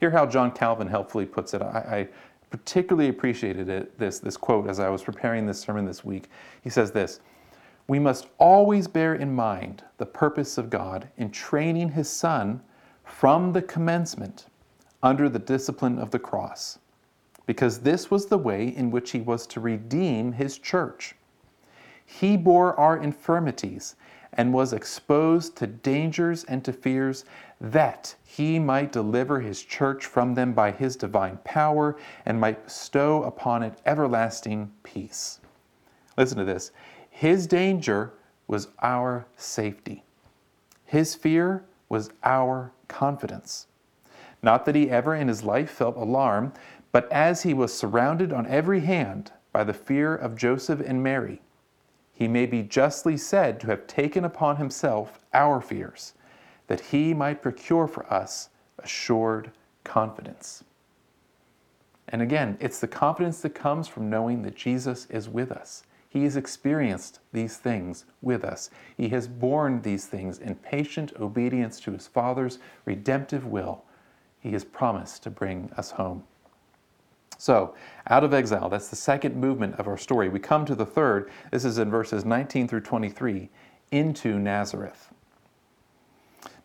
Hear 0.00 0.10
how 0.10 0.26
John 0.26 0.50
Calvin 0.50 0.88
helpfully 0.88 1.24
puts 1.24 1.54
it. 1.54 1.62
I, 1.62 1.66
I 1.66 2.08
particularly 2.50 3.08
appreciated 3.08 3.70
it, 3.70 3.98
this, 3.98 4.18
this 4.18 4.36
quote 4.36 4.68
as 4.68 4.80
I 4.80 4.90
was 4.90 5.02
preparing 5.02 5.46
this 5.46 5.58
sermon 5.58 5.86
this 5.86 6.04
week. 6.04 6.28
He 6.62 6.68
says 6.68 6.92
this 6.92 7.20
We 7.88 7.98
must 7.98 8.26
always 8.38 8.88
bear 8.88 9.14
in 9.14 9.34
mind 9.34 9.84
the 9.98 10.06
purpose 10.06 10.58
of 10.58 10.70
God 10.70 11.08
in 11.16 11.30
training 11.30 11.90
His 11.90 12.08
Son 12.08 12.60
from 13.04 13.52
the 13.52 13.62
commencement 13.62 14.46
under 15.02 15.28
the 15.28 15.38
discipline 15.38 15.98
of 15.98 16.10
the 16.10 16.18
cross, 16.18 16.78
because 17.46 17.80
this 17.80 18.10
was 18.10 18.26
the 18.26 18.38
way 18.38 18.66
in 18.66 18.90
which 18.90 19.12
He 19.12 19.20
was 19.20 19.46
to 19.48 19.60
redeem 19.60 20.32
His 20.32 20.58
church. 20.58 21.14
He 22.04 22.36
bore 22.36 22.78
our 22.78 22.96
infirmities 22.96 23.96
and 24.32 24.52
was 24.52 24.72
exposed 24.72 25.56
to 25.56 25.66
dangers 25.66 26.44
and 26.44 26.64
to 26.64 26.72
fears 26.72 27.24
that 27.60 28.14
he 28.24 28.58
might 28.58 28.92
deliver 28.92 29.40
his 29.40 29.62
church 29.62 30.04
from 30.04 30.34
them 30.34 30.52
by 30.52 30.70
his 30.70 30.94
divine 30.94 31.38
power 31.42 31.96
and 32.26 32.38
might 32.38 32.64
bestow 32.64 33.22
upon 33.24 33.62
it 33.62 33.80
everlasting 33.86 34.70
peace. 34.82 35.40
Listen 36.18 36.38
to 36.38 36.44
this. 36.44 36.70
His 37.16 37.46
danger 37.46 38.12
was 38.46 38.68
our 38.82 39.24
safety. 39.38 40.04
His 40.84 41.14
fear 41.14 41.64
was 41.88 42.10
our 42.22 42.72
confidence. 42.88 43.68
Not 44.42 44.66
that 44.66 44.74
he 44.74 44.90
ever 44.90 45.14
in 45.14 45.28
his 45.28 45.42
life 45.42 45.70
felt 45.70 45.96
alarm, 45.96 46.52
but 46.92 47.10
as 47.10 47.42
he 47.42 47.54
was 47.54 47.72
surrounded 47.72 48.34
on 48.34 48.46
every 48.48 48.80
hand 48.80 49.32
by 49.50 49.64
the 49.64 49.72
fear 49.72 50.14
of 50.14 50.36
Joseph 50.36 50.80
and 50.80 51.02
Mary, 51.02 51.40
he 52.12 52.28
may 52.28 52.44
be 52.44 52.62
justly 52.62 53.16
said 53.16 53.60
to 53.60 53.68
have 53.68 53.86
taken 53.86 54.22
upon 54.22 54.56
himself 54.56 55.18
our 55.32 55.62
fears, 55.62 56.12
that 56.66 56.80
he 56.80 57.14
might 57.14 57.40
procure 57.40 57.88
for 57.88 58.04
us 58.12 58.50
assured 58.80 59.50
confidence. 59.84 60.64
And 62.08 62.20
again, 62.20 62.58
it's 62.60 62.78
the 62.78 62.86
confidence 62.86 63.40
that 63.40 63.54
comes 63.54 63.88
from 63.88 64.10
knowing 64.10 64.42
that 64.42 64.54
Jesus 64.54 65.06
is 65.08 65.30
with 65.30 65.50
us. 65.50 65.82
He 66.08 66.24
has 66.24 66.36
experienced 66.36 67.20
these 67.32 67.56
things 67.56 68.04
with 68.22 68.44
us. 68.44 68.70
He 68.96 69.08
has 69.10 69.28
borne 69.28 69.82
these 69.82 70.06
things 70.06 70.38
in 70.38 70.54
patient 70.56 71.12
obedience 71.20 71.80
to 71.80 71.92
his 71.92 72.06
Father's 72.06 72.58
redemptive 72.84 73.44
will. 73.44 73.84
He 74.40 74.52
has 74.52 74.64
promised 74.64 75.22
to 75.24 75.30
bring 75.30 75.70
us 75.76 75.90
home. 75.90 76.24
So, 77.38 77.74
out 78.08 78.24
of 78.24 78.32
exile, 78.32 78.68
that's 78.68 78.88
the 78.88 78.96
second 78.96 79.36
movement 79.36 79.74
of 79.78 79.88
our 79.88 79.98
story. 79.98 80.28
We 80.28 80.38
come 80.38 80.64
to 80.66 80.74
the 80.74 80.86
third. 80.86 81.30
This 81.50 81.64
is 81.64 81.78
in 81.78 81.90
verses 81.90 82.24
19 82.24 82.66
through 82.66 82.80
23 82.80 83.50
into 83.90 84.38
Nazareth. 84.38 85.12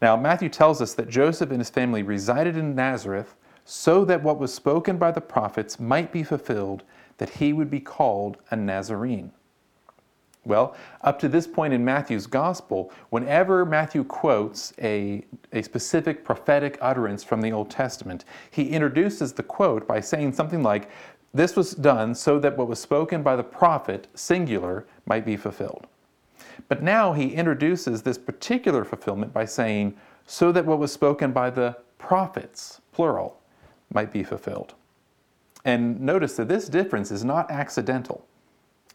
Now, 0.01 0.15
Matthew 0.15 0.49
tells 0.49 0.81
us 0.81 0.93
that 0.93 1.09
Joseph 1.09 1.51
and 1.51 1.59
his 1.59 1.69
family 1.69 2.03
resided 2.03 2.55
in 2.55 2.73
Nazareth 2.73 3.35
so 3.65 4.03
that 4.05 4.23
what 4.23 4.39
was 4.39 4.53
spoken 4.53 4.97
by 4.97 5.11
the 5.11 5.21
prophets 5.21 5.79
might 5.79 6.11
be 6.11 6.23
fulfilled, 6.23 6.83
that 7.21 7.29
he 7.29 7.53
would 7.53 7.69
be 7.69 7.79
called 7.79 8.37
a 8.49 8.55
Nazarene. 8.55 9.31
Well, 10.43 10.75
up 11.01 11.19
to 11.19 11.29
this 11.29 11.45
point 11.45 11.71
in 11.71 11.85
Matthew's 11.85 12.25
gospel, 12.25 12.91
whenever 13.11 13.63
Matthew 13.63 14.03
quotes 14.03 14.73
a, 14.81 15.23
a 15.53 15.61
specific 15.61 16.25
prophetic 16.25 16.79
utterance 16.81 17.23
from 17.23 17.41
the 17.41 17.51
Old 17.51 17.69
Testament, 17.69 18.25
he 18.49 18.69
introduces 18.69 19.33
the 19.33 19.43
quote 19.43 19.87
by 19.87 19.99
saying 19.99 20.33
something 20.33 20.63
like, 20.63 20.89
This 21.31 21.55
was 21.55 21.75
done 21.75 22.15
so 22.15 22.39
that 22.39 22.57
what 22.57 22.67
was 22.67 22.79
spoken 22.79 23.21
by 23.21 23.35
the 23.35 23.43
prophet, 23.43 24.07
singular, 24.15 24.87
might 25.05 25.23
be 25.23 25.37
fulfilled. 25.37 25.85
But 26.69 26.81
now 26.81 27.13
he 27.13 27.35
introduces 27.35 28.01
this 28.01 28.17
particular 28.17 28.83
fulfillment 28.83 29.31
by 29.31 29.45
saying, 29.45 29.95
So 30.25 30.51
that 30.53 30.65
what 30.65 30.79
was 30.79 30.91
spoken 30.91 31.33
by 31.33 31.51
the 31.51 31.77
prophets, 31.99 32.81
plural, 32.91 33.39
might 33.93 34.11
be 34.11 34.23
fulfilled. 34.23 34.73
And 35.63 35.99
notice 36.01 36.35
that 36.37 36.47
this 36.47 36.67
difference 36.67 37.11
is 37.11 37.23
not 37.23 37.51
accidental, 37.51 38.25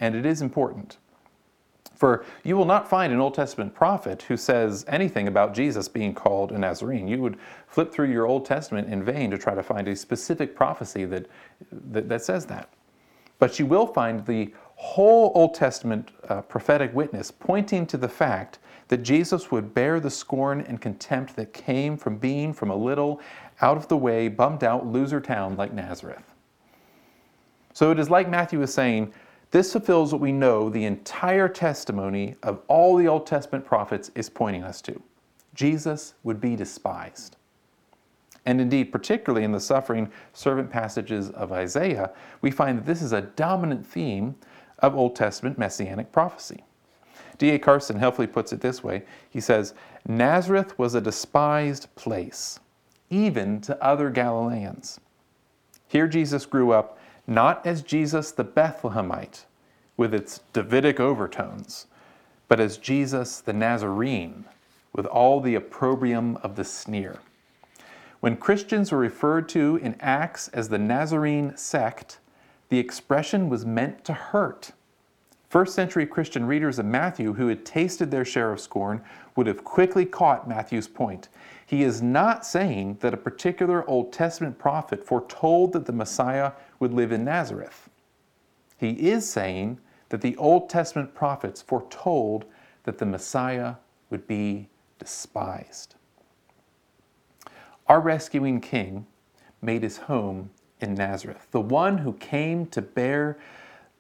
and 0.01 0.15
it 0.15 0.27
is 0.27 0.43
important. 0.43 0.99
For 1.95 2.27
you 2.45 2.57
will 2.57 2.67
not 2.67 2.89
find 2.89 3.13
an 3.13 3.21
Old 3.21 3.35
Testament 3.35 3.75
prophet 3.75 4.23
who 4.23 4.37
says 4.37 4.85
anything 4.87 5.29
about 5.29 5.55
Jesus 5.55 5.89
being 5.89 6.13
called 6.13 6.53
a 6.53 6.59
Nazarene. 6.59 7.09
You 7.09 7.23
would 7.23 7.39
flip 7.69 7.91
through 7.91 8.11
your 8.11 8.27
Old 8.27 8.45
Testament 8.45 8.93
in 8.93 9.03
vain 9.03 9.31
to 9.31 9.39
try 9.39 9.55
to 9.55 9.63
find 9.63 9.89
a 9.89 9.97
specific 9.97 10.55
prophecy 10.55 11.07
that, 11.07 11.27
that, 11.73 12.09
that 12.09 12.23
says 12.23 12.45
that. 12.47 12.69
But 13.39 13.59
you 13.59 13.65
will 13.65 13.87
find 13.87 14.27
the 14.27 14.53
whole 14.75 15.33
Old 15.35 15.55
Testament 15.55 16.11
uh, 16.29 16.43
prophetic 16.43 16.95
witness 16.95 17.31
pointing 17.31 17.87
to 17.87 17.97
the 17.97 18.09
fact 18.09 18.59
that 18.89 18.99
Jesus 18.99 19.51
would 19.51 19.73
bear 19.73 19.99
the 19.99 20.11
scorn 20.11 20.61
and 20.61 20.81
contempt 20.81 21.35
that 21.37 21.53
came 21.55 21.97
from 21.97 22.19
being 22.19 22.53
from 22.53 22.71
a 22.71 22.77
little, 22.77 23.21
out 23.63 23.77
of 23.77 23.89
the 23.89 23.97
way, 23.97 24.29
bummed 24.29 24.63
out 24.63 24.87
loser 24.87 25.21
town 25.21 25.57
like 25.57 25.73
Nazareth. 25.73 26.35
So 27.77 27.91
it 27.91 27.99
is 27.99 28.09
like 28.09 28.27
Matthew 28.27 28.63
is 28.63 28.73
saying, 28.73 29.13
this 29.51 29.73
fulfills 29.73 30.11
what 30.11 30.23
we 30.23 30.33
know 30.33 30.71
the 30.71 30.87
entire 30.87 31.47
testimony 31.47 32.35
of 32.43 32.63
all 32.69 32.97
the 32.97 33.07
Old 33.07 33.27
Testament 33.27 33.67
prophets 33.67 34.11
is 34.15 34.31
pointing 34.31 34.65
us 34.65 34.81
to. 34.81 35.03
Jesus 35.53 36.15
would 36.23 36.41
be 36.41 36.57
despised. 36.57 37.37
And 38.47 38.63
indeed, 38.63 38.93
particularly 38.93 39.45
in 39.45 39.53
the 39.53 39.61
suffering 39.61 40.11
servant 40.33 40.71
passages 40.71 41.29
of 41.33 41.53
Isaiah, 41.53 42.13
we 42.41 42.51
find 42.51 42.79
that 42.79 42.87
this 42.87 43.03
is 43.03 43.13
a 43.13 43.21
dominant 43.21 43.87
theme 43.87 44.37
of 44.79 44.97
Old 44.97 45.15
Testament 45.15 45.59
messianic 45.59 46.11
prophecy. 46.13 46.65
D.A. 47.37 47.59
Carson 47.59 47.99
helpfully 47.99 48.27
puts 48.27 48.55
it 48.55 48.63
this 48.63 48.83
way 48.83 49.03
He 49.29 49.43
says, 49.43 49.75
Nazareth 50.09 50.79
was 50.79 50.95
a 50.95 51.01
despised 51.03 51.95
place, 51.95 52.59
even 53.11 53.61
to 53.61 53.85
other 53.85 54.09
Galileans. 54.09 54.99
Here 55.89 56.09
Jesus 56.09 56.47
grew 56.47 56.73
up 56.73 56.99
not 57.27 57.65
as 57.67 57.83
Jesus 57.83 58.31
the 58.31 58.45
Bethlehemite 58.45 59.45
with 59.97 60.15
its 60.15 60.41
Davidic 60.53 61.01
overtones, 61.01 61.87
but 62.49 62.61
as 62.61 62.79
Jesus 62.79 63.41
the 63.41 63.53
Nazarene 63.53 64.45
with 64.93 65.07
all 65.07 65.41
the 65.41 65.55
opprobrium 65.55 66.37
of 66.39 66.57
the 66.57 66.65
sneer. 66.65 67.19
When 68.21 68.37
Christians 68.37 68.93
were 68.93 68.99
referred 68.99 69.49
to 69.51 69.77
in 69.77 69.97
Acts 70.01 70.49
as 70.49 70.69
the 70.69 70.79
Nazarene 70.79 71.57
sect, 71.57 72.19
the 72.69 72.79
expression 72.79 73.49
was 73.49 73.67
meant 73.67 74.05
to 74.05 74.13
hurt. 74.13 74.73
First 75.49 75.75
century 75.75 76.07
Christian 76.07 76.47
readers 76.47 76.79
of 76.79 76.87
Matthew 76.87 77.35
who 77.35 77.49
had 77.49 77.65
tasted 77.65 78.11
their 78.11 78.25
share 78.25 78.53
of 78.53 78.61
scorn 78.61 79.03
would 79.37 79.47
have 79.47 79.65
quickly 79.65 80.05
caught 80.05 80.49
Matthew's 80.49 80.89
point. 80.89 81.29
He 81.67 81.83
is 81.83 82.01
not 82.01 82.47
saying 82.47 82.99
that 83.01 83.13
a 83.13 83.17
particular 83.17 83.89
Old 83.91 84.13
Testament 84.13 84.57
prophet 84.57 85.05
foretold 85.05 85.73
that 85.73 85.85
the 85.85 85.93
Messiah 85.93 86.53
would 86.79 86.95
live 86.95 87.11
in 87.11 87.25
Nazareth. 87.25 87.91
He 88.79 89.11
is 89.11 89.29
saying 89.29 89.81
that 90.11 90.21
the 90.21 90.37
Old 90.37 90.71
Testament 90.71 91.13
prophets 91.13 91.61
foretold 91.61 92.45
that 92.85 92.99
the 92.99 93.07
Messiah 93.07 93.75
would 94.11 94.29
be 94.29 94.69
despised. 95.01 95.97
Our 97.89 98.01
rescuing 98.01 98.61
king 98.61 99.07
made 99.61 99.83
his 99.83 99.97
home 99.97 100.51
in 100.81 100.95
Nazareth. 100.95 101.49
The 101.51 101.61
one 101.61 101.99
who 101.99 102.13
came 102.15 102.67
to 102.67 102.83
bear 102.83 103.39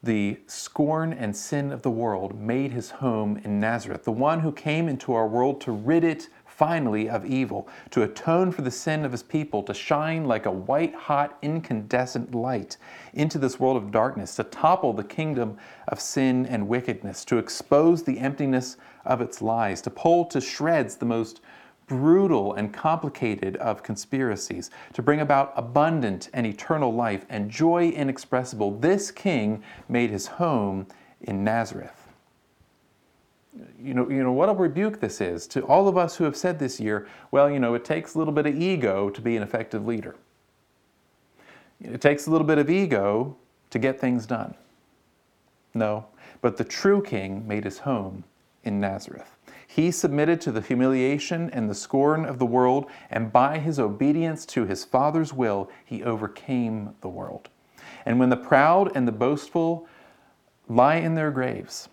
the 0.03 0.39
scorn 0.47 1.13
and 1.13 1.37
sin 1.37 1.73
of 1.73 1.83
the 1.83 1.91
world 1.91 2.39
made 2.39 2.73
his 2.73 2.91
home 2.91 3.39
in 3.39 3.59
Nazareth. 3.59 4.05
The 4.05 4.13
one 4.13 4.41
who 4.41 4.53
came 4.53 4.89
into 4.89 5.15
our 5.15 5.27
world 5.27 5.61
to 5.63 5.73
rid 5.73 6.05
it 6.05 6.29
finally 6.57 7.07
of 7.09 7.27
evil, 7.27 7.69
to 7.91 8.03
atone 8.03 8.51
for 8.51 8.63
the 8.63 8.71
sin 8.71 9.05
of 9.05 9.13
his 9.13 9.23
people, 9.23 9.63
to 9.63 9.75
shine 9.75 10.25
like 10.25 10.47
a 10.47 10.51
white 10.51 10.95
hot 10.95 11.37
incandescent 11.43 12.35
light 12.35 12.79
into 13.13 13.39
this 13.39 13.61
world 13.61 13.77
of 13.77 13.91
darkness, 13.91 14.37
to 14.37 14.45
topple 14.45 14.95
the 14.95 15.05
kingdom 15.05 15.57
of 15.89 16.01
sin 16.01 16.47
and 16.47 16.67
wickedness, 16.67 17.27
to 17.27 17.37
expose 17.37 18.03
the 18.03 18.19
emptiness 18.19 18.79
of 19.05 19.21
its 19.21 19.43
lies, 19.43 19.83
to 19.83 19.91
pull 19.91 20.25
to 20.25 20.41
shreds 20.41 20.97
the 20.97 21.05
most 21.05 21.43
brutal 21.87 22.55
and 22.55 22.73
complicated 22.73 23.57
of 23.59 23.83
conspiracies, 23.83 24.71
to 24.95 25.03
bring 25.03 25.21
about 25.21 25.53
abundant 25.57 26.31
and 26.33 26.47
eternal 26.47 26.93
life 26.93 27.27
and 27.29 27.51
joy 27.51 27.91
inexpressible. 27.91 28.79
This 28.79 29.11
king 29.11 29.63
made 29.91 30.09
his 30.09 30.27
home 30.27 30.87
in 31.21 31.45
Nazareth 31.45 32.06
you 33.81 33.95
know, 33.95 34.09
you 34.09 34.23
know, 34.23 34.33
what 34.33 34.49
a 34.49 34.53
rebuke 34.53 35.01
this 35.01 35.21
is 35.21 35.47
to 35.49 35.63
all 35.63 35.89
of 35.89 35.97
us 35.97 36.17
who 36.17 36.25
have 36.25 36.37
said 36.37 36.59
this 36.59 36.81
year, 36.81 37.07
well, 37.31 37.51
you 37.51 37.59
know, 37.59 37.75
it 37.75 37.85
takes 37.85 38.15
a 38.15 38.19
little 38.19 38.33
bit 38.33 38.47
of 38.47 38.61
ego 38.61 39.11
to 39.11 39.21
be 39.21 39.37
an 39.37 39.43
effective 39.43 39.87
leader. 39.87 40.17
It 41.81 42.01
takes 42.01 42.27
a 42.27 42.31
little 42.31 42.47
bit 42.47 42.59
of 42.59 42.71
ego 42.71 43.37
to 43.71 43.79
get 43.79 44.01
things 44.01 44.27
done. 44.27 44.55
No, 45.75 46.07
but 46.41 46.57
the 46.57 46.65
true 46.65 47.03
king 47.03 47.47
made 47.47 47.65
his 47.65 47.79
home 47.79 48.25
in 48.65 48.81
Nazareth. 48.81 49.37
He 49.67 49.91
submitted 49.91 50.41
to 50.43 50.53
the 50.53 50.63
humiliation 50.63 51.51
and 51.51 51.69
the 51.69 51.75
scorn 51.75 52.25
of 52.25 52.39
the 52.39 52.47
world, 52.47 52.87
and 53.11 53.31
by 53.31 53.59
his 53.59 53.79
obedience 53.79 54.47
to 54.47 54.65
his 54.65 54.85
Father's 54.85 55.35
will, 55.35 55.71
he 55.85 56.03
overcame 56.03 56.95
the 57.03 57.09
world. 57.09 57.51
And 58.07 58.19
when 58.19 58.31
the 58.31 58.37
proud 58.37 58.91
and 58.97 59.07
the 59.07 59.13
boastful 59.13 59.87
lie 60.69 60.97
in 60.97 61.15
their 61.15 61.31
graves, 61.31 61.89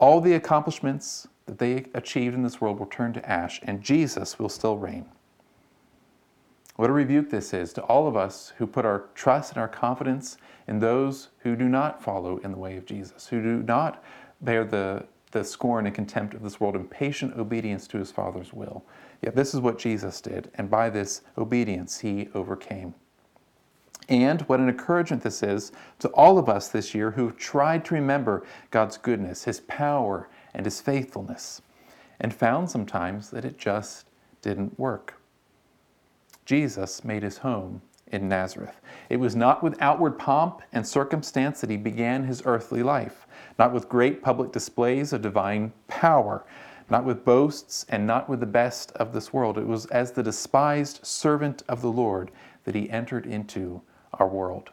all 0.00 0.20
the 0.20 0.34
accomplishments 0.34 1.28
that 1.46 1.58
they 1.58 1.84
achieved 1.94 2.34
in 2.34 2.42
this 2.42 2.60
world 2.60 2.78
will 2.78 2.86
turn 2.86 3.12
to 3.12 3.30
ash, 3.30 3.60
and 3.62 3.82
Jesus 3.82 4.38
will 4.38 4.48
still 4.48 4.78
reign. 4.78 5.04
What 6.76 6.88
a 6.88 6.94
rebuke 6.94 7.28
this 7.28 7.52
is 7.52 7.74
to 7.74 7.82
all 7.82 8.08
of 8.08 8.16
us 8.16 8.54
who 8.56 8.66
put 8.66 8.86
our 8.86 9.04
trust 9.14 9.52
and 9.52 9.60
our 9.60 9.68
confidence 9.68 10.38
in 10.66 10.78
those 10.78 11.28
who 11.40 11.54
do 11.54 11.68
not 11.68 12.02
follow 12.02 12.38
in 12.38 12.52
the 12.52 12.58
way 12.58 12.78
of 12.78 12.86
Jesus, 12.86 13.26
who 13.26 13.42
do 13.42 13.62
not 13.62 14.02
bear 14.40 14.64
the, 14.64 15.04
the 15.32 15.44
scorn 15.44 15.84
and 15.84 15.94
contempt 15.94 16.32
of 16.32 16.42
this 16.42 16.58
world 16.58 16.76
in 16.76 16.86
patient 16.88 17.36
obedience 17.36 17.86
to 17.88 17.98
his 17.98 18.10
Father's 18.10 18.54
will. 18.54 18.82
Yet 19.20 19.36
this 19.36 19.52
is 19.52 19.60
what 19.60 19.78
Jesus 19.78 20.22
did, 20.22 20.50
and 20.54 20.70
by 20.70 20.88
this 20.88 21.20
obedience 21.36 22.00
he 22.00 22.30
overcame. 22.32 22.94
And 24.10 24.42
what 24.42 24.60
an 24.60 24.68
encouragement 24.68 25.22
this 25.22 25.42
is 25.42 25.72
to 26.00 26.08
all 26.08 26.36
of 26.36 26.48
us 26.48 26.68
this 26.68 26.94
year 26.94 27.12
who've 27.12 27.36
tried 27.36 27.84
to 27.86 27.94
remember 27.94 28.44
God's 28.70 28.98
goodness, 28.98 29.44
His 29.44 29.60
power, 29.60 30.28
and 30.52 30.66
His 30.66 30.80
faithfulness, 30.80 31.62
and 32.20 32.34
found 32.34 32.68
sometimes 32.68 33.30
that 33.30 33.44
it 33.44 33.56
just 33.56 34.06
didn't 34.42 34.78
work. 34.78 35.14
Jesus 36.44 37.04
made 37.04 37.22
his 37.22 37.38
home 37.38 37.80
in 38.08 38.28
Nazareth. 38.28 38.80
It 39.08 39.18
was 39.18 39.36
not 39.36 39.62
with 39.62 39.80
outward 39.80 40.18
pomp 40.18 40.62
and 40.72 40.84
circumstance 40.84 41.60
that 41.60 41.70
he 41.70 41.76
began 41.76 42.24
his 42.24 42.42
earthly 42.44 42.82
life, 42.82 43.26
not 43.56 43.72
with 43.72 43.88
great 43.88 44.20
public 44.20 44.50
displays 44.50 45.12
of 45.12 45.22
divine 45.22 45.72
power, 45.86 46.44
not 46.88 47.04
with 47.04 47.24
boasts, 47.24 47.86
and 47.88 48.04
not 48.04 48.28
with 48.28 48.40
the 48.40 48.46
best 48.46 48.90
of 48.92 49.12
this 49.12 49.32
world. 49.32 49.58
It 49.58 49.66
was 49.66 49.86
as 49.86 50.10
the 50.10 50.24
despised 50.24 51.06
servant 51.06 51.62
of 51.68 51.82
the 51.82 51.92
Lord 51.92 52.32
that 52.64 52.74
he 52.74 52.90
entered 52.90 53.26
into 53.26 53.80
our 54.20 54.28
world. 54.28 54.70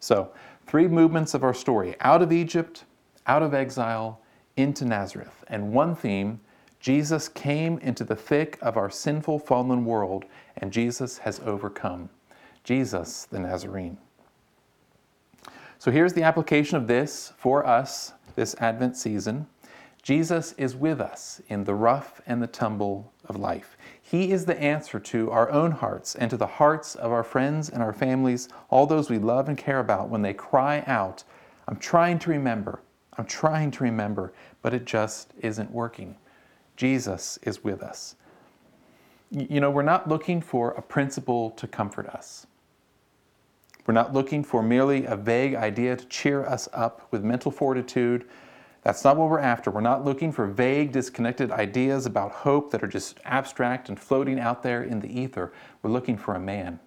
So, 0.00 0.30
three 0.66 0.88
movements 0.88 1.34
of 1.34 1.44
our 1.44 1.54
story 1.54 1.96
out 2.00 2.22
of 2.22 2.32
Egypt, 2.32 2.84
out 3.26 3.42
of 3.42 3.54
exile, 3.54 4.20
into 4.56 4.84
Nazareth. 4.84 5.44
And 5.48 5.72
one 5.72 5.94
theme 5.94 6.40
Jesus 6.80 7.28
came 7.28 7.78
into 7.78 8.04
the 8.04 8.16
thick 8.16 8.58
of 8.62 8.76
our 8.76 8.90
sinful, 8.90 9.40
fallen 9.40 9.84
world, 9.84 10.24
and 10.56 10.72
Jesus 10.72 11.18
has 11.18 11.40
overcome. 11.40 12.08
Jesus, 12.64 13.24
the 13.24 13.38
Nazarene. 13.38 13.98
So 15.78 15.90
here's 15.90 16.12
the 16.12 16.22
application 16.22 16.76
of 16.76 16.86
this 16.86 17.32
for 17.36 17.66
us 17.66 18.12
this 18.34 18.54
Advent 18.60 18.96
season. 18.96 19.46
Jesus 20.06 20.52
is 20.52 20.76
with 20.76 21.00
us 21.00 21.42
in 21.48 21.64
the 21.64 21.74
rough 21.74 22.20
and 22.28 22.40
the 22.40 22.46
tumble 22.46 23.12
of 23.24 23.34
life. 23.34 23.76
He 24.00 24.30
is 24.30 24.44
the 24.44 24.56
answer 24.56 25.00
to 25.00 25.32
our 25.32 25.50
own 25.50 25.72
hearts 25.72 26.14
and 26.14 26.30
to 26.30 26.36
the 26.36 26.46
hearts 26.46 26.94
of 26.94 27.10
our 27.10 27.24
friends 27.24 27.68
and 27.68 27.82
our 27.82 27.92
families, 27.92 28.48
all 28.70 28.86
those 28.86 29.10
we 29.10 29.18
love 29.18 29.48
and 29.48 29.58
care 29.58 29.80
about, 29.80 30.08
when 30.08 30.22
they 30.22 30.32
cry 30.32 30.84
out, 30.86 31.24
I'm 31.66 31.74
trying 31.78 32.20
to 32.20 32.30
remember, 32.30 32.78
I'm 33.18 33.24
trying 33.24 33.72
to 33.72 33.82
remember, 33.82 34.32
but 34.62 34.72
it 34.72 34.84
just 34.84 35.32
isn't 35.40 35.72
working. 35.72 36.16
Jesus 36.76 37.36
is 37.42 37.64
with 37.64 37.82
us. 37.82 38.14
You 39.32 39.58
know, 39.58 39.72
we're 39.72 39.82
not 39.82 40.08
looking 40.08 40.40
for 40.40 40.70
a 40.70 40.82
principle 40.82 41.50
to 41.50 41.66
comfort 41.66 42.06
us. 42.06 42.46
We're 43.88 43.94
not 43.94 44.14
looking 44.14 44.44
for 44.44 44.62
merely 44.62 45.04
a 45.06 45.16
vague 45.16 45.56
idea 45.56 45.96
to 45.96 46.04
cheer 46.04 46.46
us 46.46 46.68
up 46.72 47.08
with 47.10 47.24
mental 47.24 47.50
fortitude. 47.50 48.26
That's 48.86 49.02
not 49.02 49.16
what 49.16 49.30
we're 49.30 49.40
after. 49.40 49.72
We're 49.72 49.80
not 49.80 50.04
looking 50.04 50.30
for 50.30 50.46
vague, 50.46 50.92
disconnected 50.92 51.50
ideas 51.50 52.06
about 52.06 52.30
hope 52.30 52.70
that 52.70 52.84
are 52.84 52.86
just 52.86 53.18
abstract 53.24 53.88
and 53.88 53.98
floating 53.98 54.38
out 54.38 54.62
there 54.62 54.84
in 54.84 55.00
the 55.00 55.08
ether. 55.08 55.52
We're 55.82 55.90
looking 55.90 56.16
for 56.16 56.36
a 56.36 56.38
man. 56.38 56.78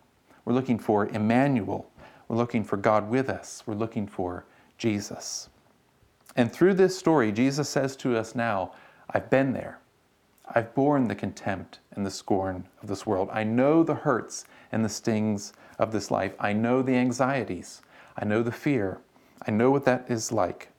We're 0.45 0.53
looking 0.53 0.79
for 0.79 1.07
Emmanuel. 1.07 1.91
We're 2.29 2.37
looking 2.37 2.63
for 2.63 2.77
God 2.77 3.09
with 3.09 3.27
us. 3.29 3.63
We're 3.65 3.73
looking 3.73 4.07
for 4.07 4.45
Jesus. 4.77 5.49
And 6.37 6.49
through 6.49 6.75
this 6.75 6.97
story, 6.97 7.33
Jesus 7.33 7.67
says 7.67 7.97
to 7.97 8.15
us 8.15 8.33
now, 8.33 8.71
I've 9.09 9.29
been 9.29 9.51
there. 9.51 9.81
I've 10.55 10.73
borne 10.73 11.09
the 11.09 11.15
contempt 11.15 11.79
and 11.91 12.05
the 12.05 12.11
scorn 12.11 12.65
of 12.81 12.87
this 12.87 13.05
world. 13.05 13.27
I 13.33 13.43
know 13.43 13.83
the 13.83 13.95
hurts 13.95 14.45
and 14.71 14.85
the 14.85 14.89
stings 14.89 15.51
of 15.77 15.91
this 15.91 16.09
life. 16.09 16.33
I 16.39 16.53
know 16.53 16.81
the 16.81 16.95
anxieties. 16.95 17.81
I 18.15 18.23
know 18.23 18.41
the 18.41 18.53
fear. 18.53 19.01
I 19.45 19.51
know 19.51 19.69
what 19.69 19.83
that 19.83 20.05
is 20.09 20.31
like. 20.31 20.69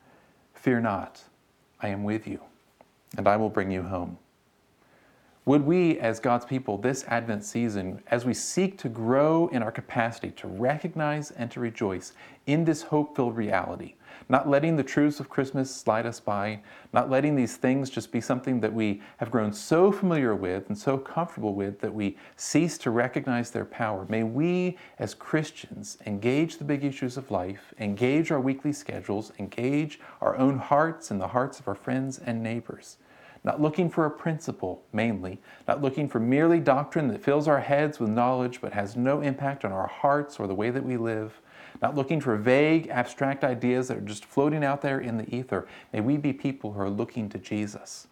Fear 0.61 0.81
not, 0.81 1.23
I 1.81 1.89
am 1.89 2.05
with 2.05 2.27
you, 2.27 2.39
and 3.17 3.27
I 3.27 3.37
will 3.39 3.49
bring 3.49 3.71
you 3.71 3.83
home. 3.83 4.19
Would 5.51 5.67
we, 5.67 5.99
as 5.99 6.21
God's 6.21 6.45
people, 6.45 6.79
this 6.79 7.05
Advent 7.09 7.45
season, 7.45 8.05
as 8.07 8.25
we 8.25 8.35
seek 8.35 8.79
to 8.79 8.89
grow 8.89 9.49
in 9.49 9.65
our 9.65 9.73
capacity 9.73 10.31
to 10.31 10.47
recognize 10.47 11.33
and 11.33 11.51
to 11.51 11.59
rejoice 11.59 12.13
in 12.47 12.65
this 12.65 12.83
hope 12.83 13.17
filled 13.17 13.37
reality, 13.37 13.95
not 14.29 14.49
letting 14.49 14.77
the 14.77 14.85
truths 14.85 15.19
of 15.19 15.29
Christmas 15.29 15.75
slide 15.75 16.07
us 16.07 16.21
by, 16.21 16.61
not 16.93 17.11
letting 17.11 17.35
these 17.35 17.57
things 17.57 17.91
just 17.91 18.13
be 18.13 18.21
something 18.21 18.61
that 18.61 18.73
we 18.73 19.03
have 19.17 19.33
grown 19.33 19.53
so 19.53 19.91
familiar 19.91 20.37
with 20.37 20.69
and 20.69 20.79
so 20.79 20.97
comfortable 20.97 21.57
with 21.57 21.81
that 21.81 21.93
we 21.93 22.17
cease 22.37 22.79
to 22.79 22.93
recognize 22.93 23.51
their 23.51 23.65
power. 23.65 24.07
May 24.09 24.23
we, 24.23 24.79
as 25.01 25.15
Christians, 25.15 25.99
engage 26.07 26.59
the 26.59 26.65
big 26.65 26.85
issues 26.85 27.17
of 27.17 27.33
life, 27.33 27.75
engage 27.81 28.31
our 28.31 28.41
weekly 28.41 28.73
schedules, 28.73 29.33
engage 29.41 29.99
our 30.21 30.37
own 30.37 30.59
hearts 30.59 31.11
and 31.11 31.21
the 31.21 31.27
hearts 31.27 31.59
of 31.59 31.67
our 31.67 31.75
friends 31.75 32.21
and 32.21 32.41
neighbors 32.41 32.99
not 33.43 33.61
looking 33.61 33.89
for 33.89 34.05
a 34.05 34.11
principle 34.11 34.83
mainly, 34.93 35.41
not 35.67 35.81
looking 35.81 36.09
for 36.09 36.21
merely 36.21 36.61
doctrine 36.61 37.09
that 37.09 37.23
fills 37.23 37.49
our 37.49 37.61
heads 37.61 37.99
with 37.99 38.11
knowledge 38.11 38.61
but 38.61 38.73
has 38.73 38.97
no 38.97 39.21
impact 39.21 39.65
on 39.65 39.73
our 39.73 39.87
hearts 39.87 40.39
or 40.39 40.47
the 40.47 40.55
way 40.55 40.71
that 40.71 40.85
we 40.85 40.97
live, 40.97 41.41
not 41.81 41.95
looking 41.95 42.21
for 42.21 42.37
vague, 42.37 42.89
abstract 42.89 43.43
ideas 43.43 43.89
that 43.89 43.97
are 43.97 44.03
just 44.03 44.25
floating 44.25 44.63
out 44.63 44.83
there 44.83 45.01
in 45.01 45.17
the 45.17 45.35
ether. 45.35 45.67
May 45.93 46.01
we 46.01 46.17
be 46.17 46.33
people 46.33 46.73
who 46.73 46.81
are 46.81 46.91
looking 46.91 47.29
to 47.31 47.39
Jesus, 47.39 48.09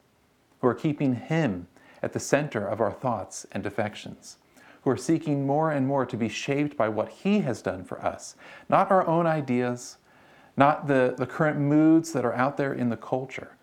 who 0.61 0.69
are 0.69 0.75
keeping 0.75 1.14
Him 1.14 1.67
at 2.03 2.12
the 2.12 2.21
center 2.21 2.67
of 2.67 2.81
our 2.81 2.93
thoughts 2.93 3.47
and 3.53 3.67
affections, 3.67 4.38
who 4.83 4.91
are 4.91 4.97
seeking 4.97 5.47
more 5.47 5.71
and 5.71 5.87
more 5.87 6.07
to 6.07 6.17
be 6.17 6.29
shaped 6.29 6.77
by 6.77 6.88
what 6.88 7.11
He 7.11 7.41
has 7.41 7.61
done 7.61 7.85
for 7.85 8.03
us, 8.03 8.35
not 8.69 8.91
our 8.91 9.07
own 9.07 9.27
ideas, 9.27 9.99
not 10.57 10.87
the, 10.87 11.14
the 11.19 11.27
current 11.27 11.59
moods 11.59 12.12
that 12.12 12.25
are 12.25 12.35
out 12.35 12.57
there 12.57 12.73
in 12.73 12.88
the 12.88 12.97
culture, 12.97 13.57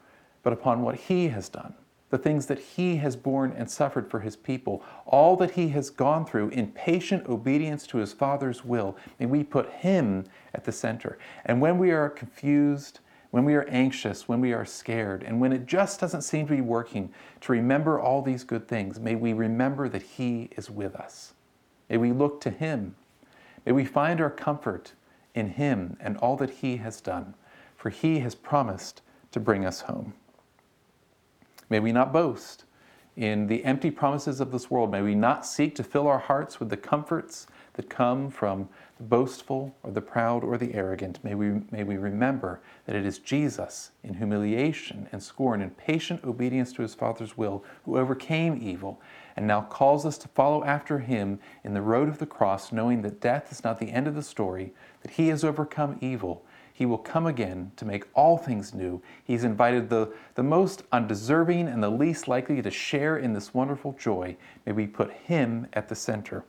but 0.45 0.53
upon 0.53 0.81
what 0.81 0.95
He 0.95 1.27
has 1.27 1.49
done 1.49 1.73
the 2.15 2.17
things 2.17 2.45
that 2.45 2.60
he 2.60 2.95
has 2.97 3.15
borne 3.15 3.51
and 3.58 3.69
suffered 3.69 4.10
for 4.10 4.21
his 4.21 4.38
people, 4.38 4.81
all 5.05 5.36
that 5.36 5.51
he 5.51 5.67
has 5.69 5.89
gone 5.89 6.25
through 6.25 6.47
in 6.49 6.71
patient 6.71 7.27
obedience 7.27 7.86
to 7.88 7.97
his 7.97 8.13
Father's 8.13 8.63
will, 8.63 8.95
may 9.19 9.25
we 9.25 9.43
put 9.43 9.69
him 9.69 10.23
at 10.53 10.63
the 10.63 10.71
center. 10.71 11.17
And 11.45 11.60
when 11.60 11.77
we 11.77 11.91
are 11.91 12.10
confused, 12.10 12.99
when 13.31 13.43
we 13.43 13.55
are 13.55 13.67
anxious, 13.67 14.29
when 14.29 14.39
we 14.39 14.53
are 14.53 14.63
scared, 14.63 15.23
and 15.23 15.41
when 15.41 15.51
it 15.51 15.65
just 15.65 15.99
doesn't 15.99 16.21
seem 16.21 16.47
to 16.47 16.53
be 16.53 16.62
working, 16.62 17.12
to 17.41 17.51
remember 17.51 17.99
all 17.99 18.21
these 18.21 18.45
good 18.45 18.67
things, 18.67 18.99
may 18.99 19.15
we 19.15 19.34
remember 19.34 19.89
that 19.89 20.03
he 20.03 20.49
is 20.55 20.69
with 20.69 20.95
us. 20.95 21.34
May 21.89 21.97
we 21.97 22.13
look 22.13 22.39
to 22.41 22.49
him. 22.49 22.95
May 23.65 23.73
we 23.73 23.84
find 23.84 24.21
our 24.21 24.29
comfort 24.29 24.93
in 25.34 25.49
him 25.49 25.97
and 25.99 26.15
all 26.17 26.38
that 26.38 26.49
he 26.49 26.77
has 26.77 27.01
done, 27.01 27.34
for 27.75 27.89
he 27.89 28.19
has 28.19 28.36
promised 28.36 29.01
to 29.31 29.39
bring 29.39 29.65
us 29.65 29.81
home. 29.81 30.13
May 31.69 31.80
we 31.80 31.91
not 31.91 32.13
boast 32.13 32.65
in 33.15 33.47
the 33.47 33.63
empty 33.63 33.91
promises 33.91 34.41
of 34.41 34.51
this 34.51 34.69
world. 34.69 34.91
May 34.91 35.01
we 35.01 35.15
not 35.15 35.45
seek 35.45 35.75
to 35.75 35.84
fill 35.84 36.08
our 36.08 36.19
hearts 36.19 36.60
with 36.60 36.69
the 36.69 36.78
comforts 36.78 37.47
that 37.73 37.89
come 37.89 38.30
from 38.30 38.69
the 38.97 39.04
boastful 39.04 39.75
or 39.84 39.91
the 39.91 40.01
proud 40.01 40.43
or 40.43 40.58
the 40.58 40.73
arrogant. 40.73 41.23
May 41.23 41.36
we, 41.36 41.62
may 41.71 41.84
we 41.84 41.97
remember 41.97 42.62
that 42.86 42.95
it 42.95 43.06
is 43.06 43.19
Jesus 43.19 43.91
in 44.04 44.15
humiliation 44.15 45.08
and 45.12 45.21
scorn 45.21 45.62
and 45.62 45.75
patient 45.78 46.23
obedience 46.23 46.71
to 46.73 46.82
his 46.82 46.95
Father's 46.95 47.38
will 47.38 47.63
who 47.84 47.97
overcame 47.97 48.60
evil 48.62 49.01
and 49.36 49.47
now 49.47 49.62
calls 49.62 50.06
us 50.06 50.17
to 50.19 50.28
follow 50.30 50.63
after 50.63 50.99
him 50.99 51.39
in 51.63 51.73
the 51.73 51.82
road 51.82 52.08
of 52.08 52.19
the 52.19 52.25
cross, 52.25 52.71
knowing 52.71 53.01
that 53.01 53.19
death 53.19 53.51
is 53.51 53.63
not 53.63 53.80
the 53.80 53.91
end 53.91 54.08
of 54.08 54.15
the 54.15 54.23
story, 54.23 54.73
that 55.01 55.12
he 55.12 55.28
has 55.28 55.43
overcome 55.43 55.97
evil 55.99 56.45
he 56.77 56.85
will 56.85 56.97
come 56.97 57.25
again 57.25 57.71
to 57.77 57.85
make 57.85 58.05
all 58.13 58.38
things 58.38 58.73
new. 58.73 59.01
He's 59.23 59.45
invited 59.45 59.89
the, 59.89 60.11
the 60.33 60.43
most 60.43 60.83
undeserving 60.91 61.69
and 61.69 61.81
the 61.81 61.89
least 61.89 62.27
likely 62.27 62.61
to 62.61 62.69
share 62.69 63.15
in 63.15 63.31
this 63.31 63.53
wonderful 63.53 63.93
joy. 63.93 64.35
May 64.65 64.73
we 64.73 64.85
put 64.85 65.13
Him 65.13 65.67
at 65.71 65.88
the 65.88 65.95
center. 65.95 66.43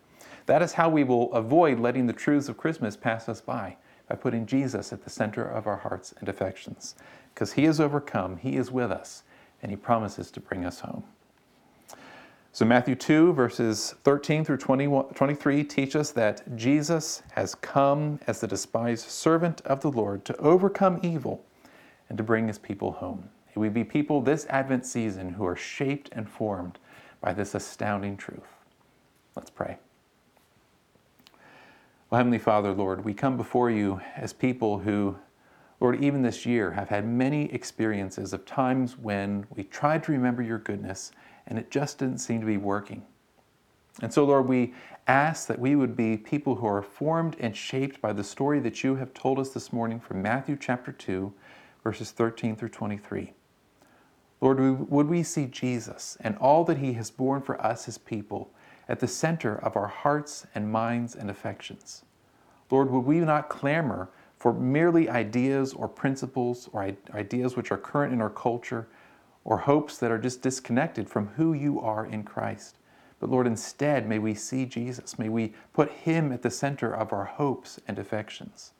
That 0.46 0.62
is 0.62 0.72
how 0.72 0.88
we 0.88 1.04
will 1.04 1.32
avoid 1.32 1.78
letting 1.78 2.08
the 2.08 2.12
truths 2.12 2.48
of 2.48 2.56
Christmas 2.56 2.96
pass 2.96 3.28
us 3.28 3.40
by, 3.40 3.76
by 4.08 4.16
putting 4.16 4.46
Jesus 4.46 4.92
at 4.92 5.04
the 5.04 5.10
center 5.10 5.48
of 5.48 5.68
our 5.68 5.76
hearts 5.76 6.12
and 6.18 6.28
affections. 6.28 6.96
Because 7.32 7.52
He 7.52 7.62
has 7.62 7.78
overcome, 7.78 8.38
He 8.38 8.56
is 8.56 8.72
with 8.72 8.90
us, 8.90 9.22
and 9.62 9.70
He 9.70 9.76
promises 9.76 10.32
to 10.32 10.40
bring 10.40 10.64
us 10.64 10.80
home. 10.80 11.04
So, 12.56 12.64
Matthew 12.64 12.94
2, 12.94 13.34
verses 13.34 13.96
13 14.04 14.42
through 14.42 14.56
23 14.56 15.62
teach 15.64 15.94
us 15.94 16.10
that 16.12 16.56
Jesus 16.56 17.22
has 17.32 17.54
come 17.54 18.18
as 18.26 18.40
the 18.40 18.46
despised 18.46 19.10
servant 19.10 19.60
of 19.66 19.82
the 19.82 19.90
Lord 19.90 20.24
to 20.24 20.34
overcome 20.38 20.98
evil 21.02 21.44
and 22.08 22.16
to 22.16 22.24
bring 22.24 22.48
his 22.48 22.58
people 22.58 22.92
home. 22.92 23.28
May 23.54 23.60
we 23.60 23.68
be 23.68 23.84
people 23.84 24.22
this 24.22 24.46
Advent 24.46 24.86
season 24.86 25.34
who 25.34 25.44
are 25.44 25.54
shaped 25.54 26.08
and 26.12 26.26
formed 26.26 26.78
by 27.20 27.34
this 27.34 27.54
astounding 27.54 28.16
truth. 28.16 28.48
Let's 29.34 29.50
pray. 29.50 29.76
Well, 32.08 32.16
Heavenly 32.16 32.38
Father, 32.38 32.72
Lord, 32.72 33.04
we 33.04 33.12
come 33.12 33.36
before 33.36 33.70
you 33.70 34.00
as 34.16 34.32
people 34.32 34.78
who, 34.78 35.18
Lord, 35.78 36.02
even 36.02 36.22
this 36.22 36.46
year 36.46 36.70
have 36.70 36.88
had 36.88 37.06
many 37.06 37.52
experiences 37.52 38.32
of 38.32 38.46
times 38.46 38.96
when 38.96 39.46
we 39.54 39.62
tried 39.62 40.02
to 40.04 40.12
remember 40.12 40.40
your 40.40 40.56
goodness 40.56 41.12
and 41.46 41.58
it 41.58 41.70
just 41.70 41.98
didn't 41.98 42.18
seem 42.18 42.40
to 42.40 42.46
be 42.46 42.56
working. 42.56 43.02
And 44.02 44.12
so, 44.12 44.24
Lord, 44.24 44.46
we 44.48 44.74
ask 45.06 45.46
that 45.48 45.58
we 45.58 45.76
would 45.76 45.96
be 45.96 46.16
people 46.16 46.56
who 46.56 46.66
are 46.66 46.82
formed 46.82 47.36
and 47.40 47.56
shaped 47.56 48.00
by 48.02 48.12
the 48.12 48.24
story 48.24 48.60
that 48.60 48.84
you 48.84 48.96
have 48.96 49.14
told 49.14 49.38
us 49.38 49.50
this 49.50 49.72
morning 49.72 50.00
from 50.00 50.20
Matthew 50.20 50.56
chapter 50.60 50.92
2, 50.92 51.32
verses 51.82 52.10
13 52.10 52.56
through 52.56 52.68
23. 52.70 53.32
Lord, 54.40 54.90
would 54.90 55.08
we 55.08 55.22
see 55.22 55.46
Jesus 55.46 56.18
and 56.20 56.36
all 56.36 56.64
that 56.64 56.78
he 56.78 56.92
has 56.94 57.10
borne 57.10 57.40
for 57.40 57.60
us, 57.64 57.86
his 57.86 57.96
people, 57.96 58.50
at 58.88 59.00
the 59.00 59.08
center 59.08 59.56
of 59.56 59.76
our 59.76 59.86
hearts 59.86 60.46
and 60.54 60.70
minds 60.70 61.14
and 61.14 61.30
affections? 61.30 62.04
Lord, 62.70 62.90
would 62.90 63.00
we 63.00 63.20
not 63.20 63.48
clamor 63.48 64.10
for 64.38 64.52
merely 64.52 65.08
ideas 65.08 65.72
or 65.72 65.88
principles 65.88 66.68
or 66.72 66.92
ideas 67.14 67.56
which 67.56 67.72
are 67.72 67.78
current 67.78 68.12
in 68.12 68.20
our 68.20 68.30
culture, 68.30 68.86
or 69.46 69.58
hopes 69.58 69.96
that 69.96 70.10
are 70.10 70.18
just 70.18 70.42
disconnected 70.42 71.08
from 71.08 71.28
who 71.28 71.52
you 71.52 71.80
are 71.80 72.04
in 72.04 72.24
Christ. 72.24 72.76
But 73.20 73.30
Lord, 73.30 73.46
instead, 73.46 74.06
may 74.06 74.18
we 74.18 74.34
see 74.34 74.66
Jesus. 74.66 75.18
May 75.18 75.28
we 75.28 75.54
put 75.72 75.90
Him 75.90 76.32
at 76.32 76.42
the 76.42 76.50
center 76.50 76.92
of 76.92 77.12
our 77.12 77.24
hopes 77.24 77.80
and 77.88 77.98
affections. 77.98 78.72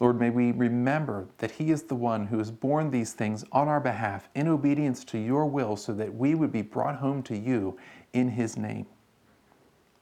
Lord, 0.00 0.18
may 0.18 0.30
we 0.30 0.50
remember 0.50 1.28
that 1.38 1.52
He 1.52 1.70
is 1.70 1.84
the 1.84 1.94
one 1.94 2.26
who 2.26 2.38
has 2.38 2.50
borne 2.50 2.90
these 2.90 3.12
things 3.12 3.44
on 3.52 3.68
our 3.68 3.80
behalf 3.80 4.28
in 4.34 4.48
obedience 4.48 5.04
to 5.04 5.18
your 5.18 5.46
will 5.46 5.76
so 5.76 5.92
that 5.92 6.14
we 6.14 6.34
would 6.34 6.50
be 6.50 6.62
brought 6.62 6.96
home 6.96 7.22
to 7.24 7.36
you 7.36 7.78
in 8.14 8.30
His 8.30 8.56
name. 8.56 8.86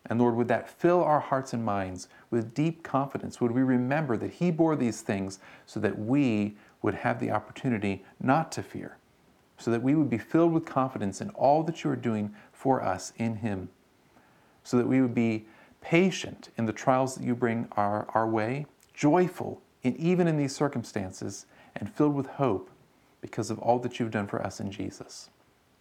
And 0.06 0.20
Lord, 0.20 0.36
would 0.36 0.48
that 0.48 0.70
fill 0.70 1.02
our 1.02 1.20
hearts 1.20 1.52
and 1.52 1.64
minds 1.64 2.08
with 2.30 2.54
deep 2.54 2.82
confidence? 2.82 3.40
Would 3.40 3.52
we 3.52 3.62
remember 3.62 4.16
that 4.16 4.34
He 4.34 4.50
bore 4.52 4.76
these 4.76 5.02
things 5.02 5.40
so 5.66 5.80
that 5.80 5.98
we 5.98 6.56
would 6.80 6.94
have 6.94 7.20
the 7.20 7.30
opportunity 7.30 8.04
not 8.20 8.50
to 8.52 8.62
fear, 8.62 8.96
so 9.60 9.70
that 9.70 9.82
we 9.82 9.94
would 9.94 10.10
be 10.10 10.18
filled 10.18 10.52
with 10.52 10.64
confidence 10.64 11.20
in 11.20 11.30
all 11.30 11.62
that 11.62 11.84
you 11.84 11.90
are 11.90 11.96
doing 11.96 12.34
for 12.52 12.82
us 12.82 13.12
in 13.18 13.36
Him, 13.36 13.68
so 14.64 14.76
that 14.76 14.88
we 14.88 15.00
would 15.00 15.14
be 15.14 15.46
patient 15.80 16.48
in 16.56 16.66
the 16.66 16.72
trials 16.72 17.14
that 17.14 17.24
you 17.24 17.34
bring 17.34 17.68
our, 17.72 18.08
our 18.14 18.28
way, 18.28 18.66
joyful 18.94 19.60
in, 19.82 19.94
even 19.96 20.26
in 20.26 20.36
these 20.36 20.54
circumstances, 20.54 21.46
and 21.76 21.92
filled 21.92 22.14
with 22.14 22.26
hope 22.26 22.70
because 23.20 23.50
of 23.50 23.58
all 23.58 23.78
that 23.78 24.00
you've 24.00 24.10
done 24.10 24.26
for 24.26 24.42
us 24.42 24.60
in 24.60 24.70
Jesus. 24.70 25.30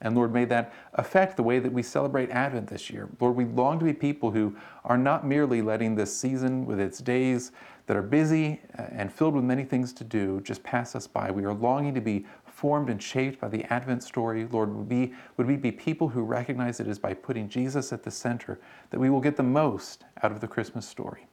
And 0.02 0.16
Lord, 0.16 0.34
may 0.34 0.46
that 0.46 0.74
affect 0.94 1.36
the 1.36 1.44
way 1.44 1.60
that 1.60 1.72
we 1.72 1.84
celebrate 1.84 2.30
Advent 2.30 2.68
this 2.68 2.90
year. 2.90 3.10
Lord, 3.20 3.36
we 3.36 3.44
long 3.44 3.80
to 3.80 3.86
be 3.86 3.94
people 3.94 4.32
who 4.32 4.56
are 4.86 4.98
not 4.98 5.26
merely 5.26 5.62
letting 5.62 5.96
this 5.96 6.16
season 6.16 6.66
with 6.66 6.80
its 6.80 7.00
days 7.00 7.52
that 7.86 7.98
are 7.98 8.02
busy 8.02 8.62
uh, 8.78 8.84
and 8.92 9.12
filled 9.12 9.36
with 9.36 9.44
many 9.44 9.66
things 9.66 9.92
to 9.94 10.04
do 10.06 10.40
just 10.42 10.64
pass 10.64 10.96
us 10.96 11.06
by. 11.06 11.32
We 11.32 11.44
are 11.44 11.54
longing 11.54 11.94
to 11.96 12.02
be 12.02 12.26
formed 12.60 12.90
and 12.90 13.02
shaped 13.02 13.40
by 13.40 13.48
the 13.48 13.64
Advent 13.72 14.04
story. 14.04 14.46
Lord, 14.46 14.76
would 14.76 14.90
we, 14.90 15.14
would 15.38 15.48
we 15.48 15.56
be 15.56 15.72
people 15.72 16.10
who 16.10 16.24
recognize 16.24 16.82
it 16.82 16.88
is 16.90 17.00
by 17.00 17.14
putting 17.14 17.48
Jesus 17.48 17.94
at 17.94 18.04
the 18.04 18.12
center 18.12 18.60
that 18.90 19.00
we 19.00 19.10
will 19.10 19.22
get 19.22 19.38
the 19.38 19.44
most 19.44 20.04
out 20.24 20.34
of 20.34 20.42
the 20.42 20.48
Christmas 20.48 20.86
story. 20.86 21.28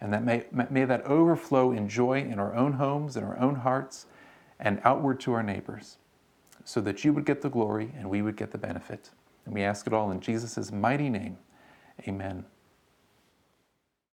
And 0.00 0.10
that 0.14 0.24
may, 0.24 0.46
may 0.70 0.86
that 0.86 1.02
overflow 1.02 1.72
in 1.72 1.86
joy 1.86 2.20
in 2.20 2.38
our 2.38 2.54
own 2.54 2.72
homes, 2.72 3.18
in 3.18 3.24
our 3.24 3.38
own 3.38 3.56
hearts, 3.56 4.06
and 4.58 4.80
outward 4.84 5.20
to 5.20 5.34
our 5.34 5.42
neighbors 5.42 5.98
so 6.64 6.80
that 6.80 7.04
you 7.04 7.12
would 7.12 7.26
get 7.26 7.42
the 7.42 7.50
glory 7.50 7.92
and 7.98 8.08
we 8.08 8.22
would 8.22 8.36
get 8.36 8.50
the 8.50 8.58
benefit. 8.58 9.10
And 9.44 9.52
we 9.52 9.62
ask 9.62 9.86
it 9.86 9.92
all 9.92 10.10
in 10.10 10.20
Jesus' 10.20 10.72
mighty 10.72 11.10
name. 11.10 11.36
Amen. 12.08 12.46